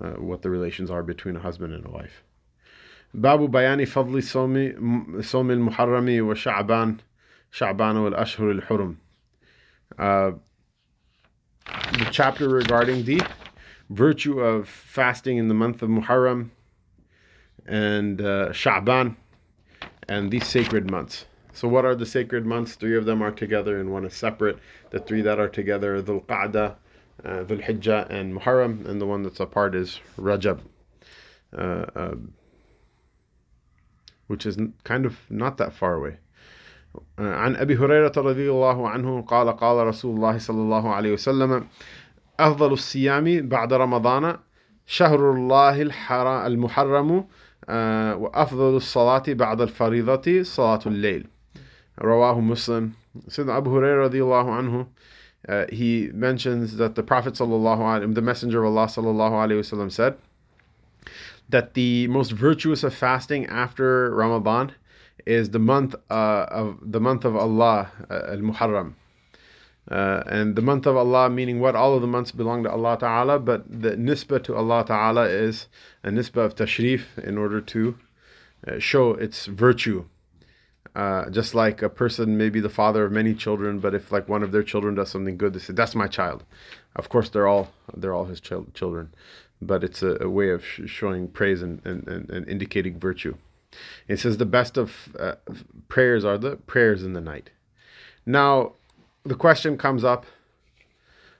[0.00, 2.22] uh, what the relations are between a husband and a wife.
[3.14, 4.74] Babu bayani fadli somi
[5.22, 7.00] somi muharrami wa sha'ban
[7.52, 8.96] sha'ban wal ashhur al hurum.
[9.98, 10.32] Uh,
[11.98, 13.20] the chapter regarding the
[13.89, 16.49] virtue of fasting in the month of Muharram
[17.65, 19.15] and uh, Sha'ban
[20.07, 21.25] and these sacred months.
[21.53, 22.75] So, what are the sacred months?
[22.75, 24.57] Three of them are together and one is separate.
[24.91, 26.75] The three that are together are Dhul Qa'dah,
[27.25, 30.61] uh, Dhul Hijjah, and Muharram, and the one that's apart is Rajab,
[31.57, 32.15] uh, uh,
[34.27, 36.17] which is kind of not that far away.
[37.17, 41.67] عن أبي هريرة رضي الله عنه قال قال رسول الله صلى الله عليه وسلم
[42.40, 44.36] أفضل الصيام بعد رمضان
[44.86, 45.82] شهر الله
[46.46, 47.24] المحرم
[48.22, 51.26] وأفضل الصلاة بعد الفريضة صلاة الليل
[51.98, 52.94] رواه Muslim
[53.28, 54.86] Sayyidina Abu Hurairah radiallahu anhu
[55.48, 59.90] uh, he mentions that the Prophet sallallahu alaihi the Messenger of Allah sallallahu alaihi wasallam
[59.90, 60.16] said
[61.48, 64.72] that the most virtuous of fasting after Ramadan
[65.24, 68.94] is the month uh, of the month of Allah, uh, Al Muharram.
[69.90, 71.76] Uh, and the month of Allah, meaning what?
[71.76, 75.68] All of the months belong to Allah Ta'ala, but the nisbah to Allah Ta'ala is
[76.02, 77.96] a nisbah of tashrif in order to
[78.66, 80.04] uh, show its virtue.
[80.96, 84.28] Uh, just like a person may be the father of many children, but if like
[84.28, 86.42] one of their children does something good, they say that's my child.
[86.96, 89.14] Of course, they're all they're all his ch- children,
[89.60, 93.36] but it's a, a way of sh- showing praise and, and, and, and indicating virtue.
[94.08, 95.34] It says the best of uh,
[95.88, 97.50] prayers are the prayers in the night.
[98.24, 98.72] Now,
[99.26, 100.26] the question comes up,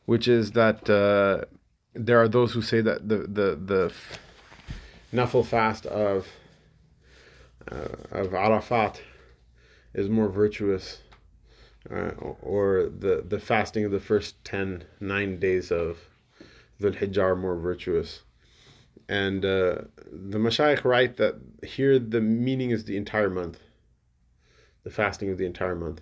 [0.07, 1.45] which is that uh,
[1.95, 3.93] there are those who say that the the the
[5.13, 6.27] nafil fast of
[7.71, 9.01] uh, of Arafat
[9.95, 11.03] is more virtuous,
[11.91, 12.11] uh,
[12.43, 15.99] or the the fasting of the first 10, 9 days of
[16.79, 18.23] the Hijjah are more virtuous.
[19.09, 23.61] And uh, the Mashaykh write that here the meaning is the entire month,
[24.83, 26.01] the fasting of the entire month.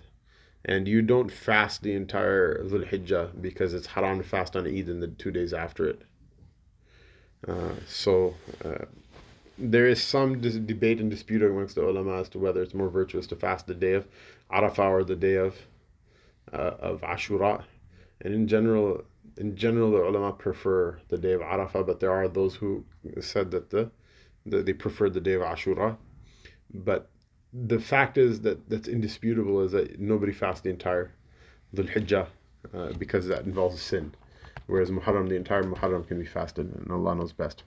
[0.67, 4.89] And you don't fast the entire Dhul Hijjah because it's haram to fast on Eid
[4.89, 6.01] and the two days after it.
[7.47, 8.85] Uh, so uh,
[9.57, 12.89] there is some dis- debate and dispute amongst the ulama as to whether it's more
[12.89, 14.07] virtuous to fast the day of
[14.51, 15.55] Arafah or the day of
[16.51, 17.63] uh, of Ashura.
[18.21, 19.03] And in general,
[19.37, 22.85] in general, the ulama prefer the day of Arafah, but there are those who
[23.19, 23.91] said that the,
[24.45, 25.97] the they prefer the day of Ashura.
[26.73, 27.09] But
[27.54, 31.12] the fact is that that's indisputable is that nobody fasts the entire
[31.74, 32.26] Dhul Hijjah
[32.74, 34.14] uh, because that involves a sin,
[34.66, 37.64] whereas Muharram, the entire Muharram can be fasted, and Allah knows best.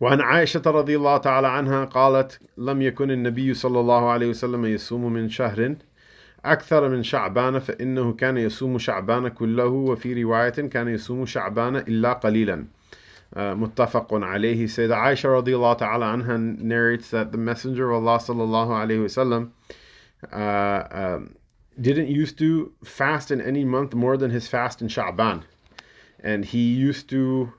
[0.00, 5.12] وعن عائشة رضي الله تعالى عنها قالت لم يكن النبي صلى الله عليه وسلم يصوم
[5.12, 5.76] من شهر
[6.44, 12.66] أكثر من شعبان فإنه كان يصوم شعبان كله وفي رواية كان يصوم شعبان إلا قليلا
[13.35, 14.63] uh, muttafaqun alayhi.
[14.63, 19.51] Sayyida Aisha الله تعالى عنها narrates that the Messenger of Allah sallallahu alayhi wasallam
[20.31, 21.35] uh, um,
[21.79, 25.43] didn't used to fast in any month more than his fast in Sha'ban.
[26.21, 27.51] And he used to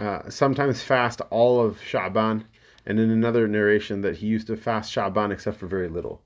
[0.00, 2.44] uh, sometimes fast all of Sha'ban.
[2.86, 6.22] And in another narration, that he used to fast Sha'ban except for very little.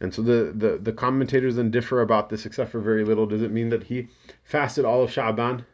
[0.00, 3.24] And so the, the, the commentators then differ about this except for very little.
[3.24, 4.08] Does it mean that he
[4.42, 5.64] fasted all of Sha'ban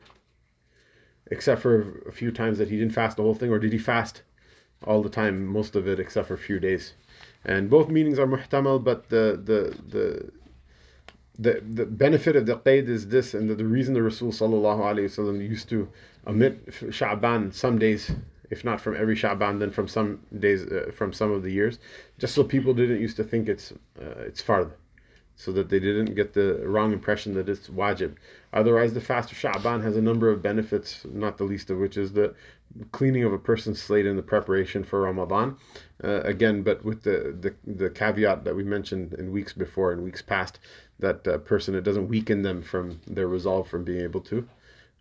[1.31, 3.79] except for a few times that he didn't fast the whole thing, or did he
[3.79, 4.23] fast
[4.85, 6.95] all the time, most of it, except for a few days?
[7.45, 10.33] And both meanings are muhtamal, but the the the
[11.39, 14.81] the, the benefit of the qaid is this, and the, the reason the Rasul sallallahu
[14.81, 15.89] alaihi wasallam used to
[16.27, 18.11] omit Sha'ban some days,
[18.51, 21.79] if not from every Sha'ban, then from some days, uh, from some of the years,
[22.19, 24.73] just so people didn't used to think it's uh, it's fard,
[25.37, 28.17] so that they didn't get the wrong impression that it's wajib.
[28.52, 31.98] Otherwise, the fast of Sha'ban has a number of benefits, not the least of which
[31.98, 32.36] is the
[32.92, 35.58] cleaning of a person's slate in the preparation for Ramadan.
[36.04, 40.04] Uh, again, but with the, the the caveat that we mentioned in weeks before, in
[40.04, 40.60] weeks past,
[41.00, 44.48] that uh, person it doesn't weaken them from their resolve from being able to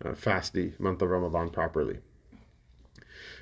[0.03, 1.99] uh, fast the month of Ramadan properly.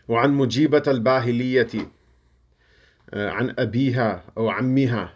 [0.09, 1.87] وعن مجيبة الباهلية
[3.13, 5.11] عن أبيها أو عمها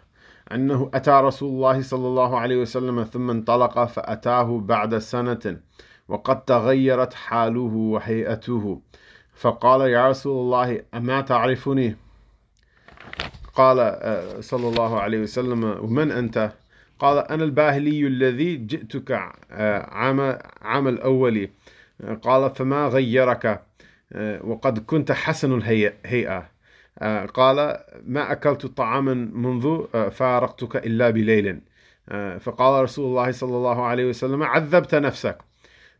[0.55, 5.57] أنه أتى رسول الله صلى الله عليه وسلم ثم انطلق فأتاه بعد سنة
[6.07, 8.81] وقد تغيرت حاله وهيئته.
[9.33, 11.95] فقال يا رسول الله أما تعرفني؟
[13.55, 13.77] قال
[14.43, 16.51] صلى الله عليه وسلم ومن أنت؟
[16.99, 19.11] قال أنا الباهلي الذي جئتك
[19.51, 21.49] عام عام الأول.
[22.21, 23.63] قال فما غيرك؟
[24.43, 26.50] وقد كنت حسن الهيئة.
[27.33, 31.61] قال ما أكلت طعاما منذ فارقتك إلا بليل.
[32.09, 35.37] آه، فقال رسول الله صلى الله عليه وسلم عذبت نفسك.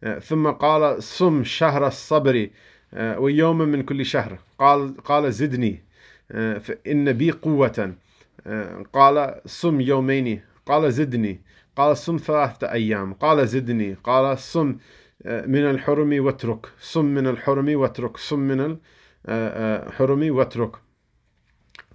[0.04, 2.50] آه، ثم قال صم شهر الصبر
[2.94, 4.40] آه، ويوما من كل شهر.
[4.60, 5.84] قال قال زدني
[6.32, 7.94] آه، فإن بي قوة.
[8.48, 10.42] آه، قال صم يومين.
[10.66, 11.42] قال زدني.
[11.76, 13.14] قال صم ثلاثة أيام.
[13.14, 13.94] قال زدني.
[14.04, 14.76] قال صم
[15.26, 16.66] آه، من الحرم واترك.
[16.80, 18.18] صم من الحرم واترك.
[18.18, 18.78] صم من
[19.29, 20.77] الحرم واترك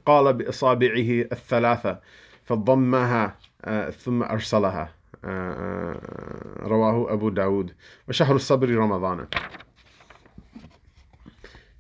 [0.06, 1.99] قال بإصابعه الثلاثة
[2.43, 4.93] فضمها آه، ثم أرسلها
[5.26, 7.74] آه، آه، رواه أبو داود
[8.10, 9.28] وشهر الصبر رمضان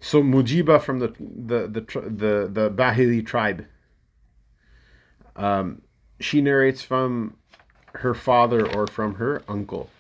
[0.03, 3.65] So Mujiba from the the the tr- the, the Bahili tribe,
[5.35, 5.83] um,
[6.19, 7.37] she narrates from
[7.93, 9.91] her father or from her uncle.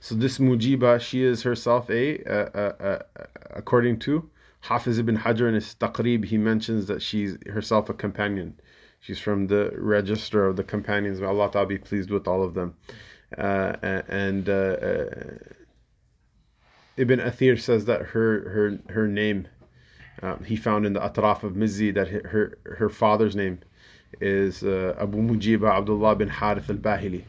[0.00, 2.98] So this Mujiba, she is herself a, uh, uh, uh,
[3.50, 4.28] according to
[4.63, 8.57] Hafiz ibn Hajar in his Taqrib, he mentions that she's herself a companion.
[9.01, 11.19] She's from the register of the companions.
[11.19, 12.75] May Allah Ta'ala be pleased with all of them.
[13.37, 13.75] Uh,
[14.07, 15.25] and uh, uh,
[16.95, 19.49] Ibn Athir says that her her her name
[20.21, 23.59] um, he found in the Atraf of Mizzi that her her, her father's name
[24.21, 27.23] is uh, Abu Mujiba Abdullah bin Harith al-Bahili.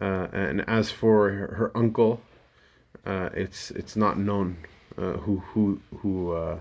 [0.00, 2.20] Uh, and as for her, her uncle,
[3.06, 4.56] it's it's not known
[4.96, 6.58] uh, who who who uh,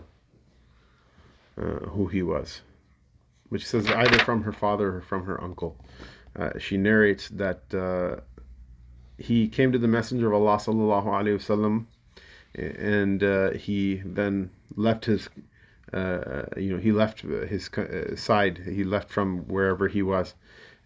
[1.58, 2.62] uh, who he was,
[3.50, 5.78] which says either from her father or from her uncle.
[6.36, 8.20] Uh, she narrates that uh,
[9.20, 11.86] he came to the Messenger of Allah sallallahu alaihi wasallam,
[12.56, 15.30] and he then left his.
[15.94, 17.70] You know, he left his
[18.16, 18.58] side.
[18.66, 20.34] He left from wherever he was,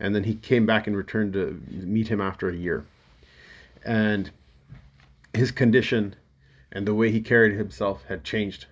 [0.02, 2.86] and then he came back and returned to meet him after a year.
[3.86, 4.32] And
[5.34, 6.16] his condition
[6.72, 8.66] and the way he carried himself had changed.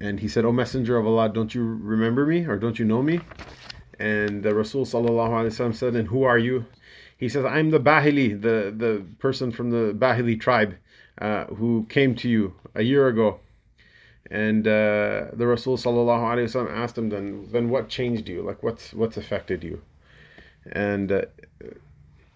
[0.00, 3.02] And he said, "O Messenger of Allah, don't you remember me or don't you know
[3.02, 3.20] me?"
[3.98, 4.84] And the Rasul
[5.72, 6.66] said, "And who are you?"
[7.16, 10.76] He says, "I'm the Bahili, the the person from the Bahili tribe
[11.18, 13.40] uh, who came to you a year ago."
[14.30, 15.76] And uh, the Rasul
[16.68, 18.42] asked him, "Then then what changed you?
[18.42, 19.80] Like what's what's affected you?"
[20.72, 21.22] And uh,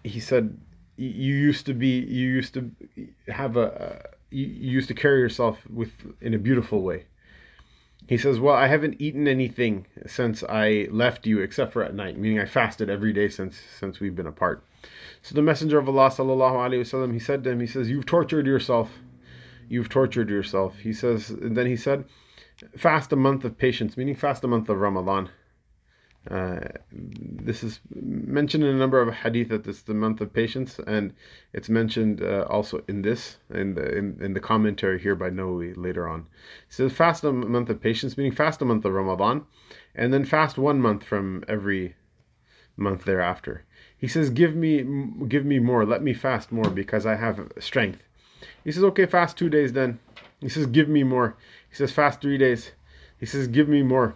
[0.03, 0.57] he said,
[0.97, 2.71] "You you used to be you used to
[3.27, 7.05] have a." you used to carry yourself with in a beautiful way.
[8.07, 12.17] He says, "Well, I haven't eaten anything since I left you, except for at night.
[12.17, 14.63] Meaning, I fasted every day since since we've been apart."
[15.21, 18.07] So the Messenger of Allah sallallahu alaihi wasallam, he said to him, he says, "You've
[18.07, 18.99] tortured yourself.
[19.69, 22.05] You've tortured yourself." He says, and then he said,
[22.75, 25.29] "Fast a month of patience, meaning fast a month of Ramadan."
[26.29, 26.59] Uh,
[26.91, 30.79] this is mentioned in a number of hadith that this is the month of patience,
[30.85, 31.13] and
[31.51, 35.75] it's mentioned uh, also in this in the in, in the commentary here by Nawawi
[35.75, 36.27] later on.
[36.69, 39.45] Says fast a month of patience, meaning fast a month of Ramadan,
[39.95, 41.95] and then fast one month from every
[42.77, 43.65] month thereafter.
[43.97, 44.83] He says, "Give me
[45.27, 48.03] give me more, let me fast more because I have strength."
[48.63, 49.97] He says, "Okay, fast two days then."
[50.39, 51.35] He says, "Give me more."
[51.67, 52.73] He says, "Fast three days."
[53.19, 54.13] He says, "Give me more."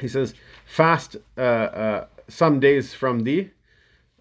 [0.00, 0.34] He says,
[0.68, 3.48] fast uh, uh, some days from the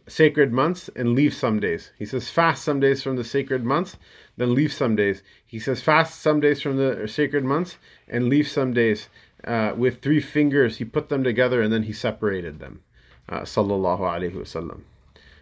[0.08, 1.92] sacred months and leave some days.
[2.00, 3.98] He says, fast some days from the sacred months,
[4.38, 5.22] then leave some days.
[5.46, 7.78] He says, fast some days from the sacred months
[8.08, 9.10] and leave some days.
[9.44, 12.82] Uh, with three fingers, he put them together and then he separated them.
[13.28, 14.82] Uh, sallallahu alaihi wasallam.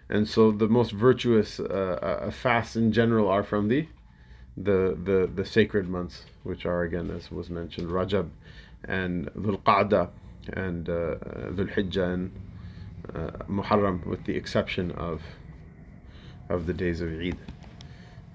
[0.10, 3.88] And so the most virtuous uh, fasts in general are from the
[4.58, 8.30] the the the sacred months, which are again, as was mentioned, Rajab
[8.84, 10.10] and Dhul Qa'dah
[10.53, 11.17] and uh,
[11.57, 12.33] Dhul Hijjah and
[13.15, 15.23] uh, Muharram, with the exception of
[16.49, 17.37] of the days of Eid.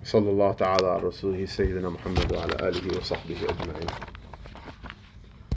[0.05, 4.08] صلى الله تعالى على رسوله سيدنا محمد وعلى آله وصحبه أجمعين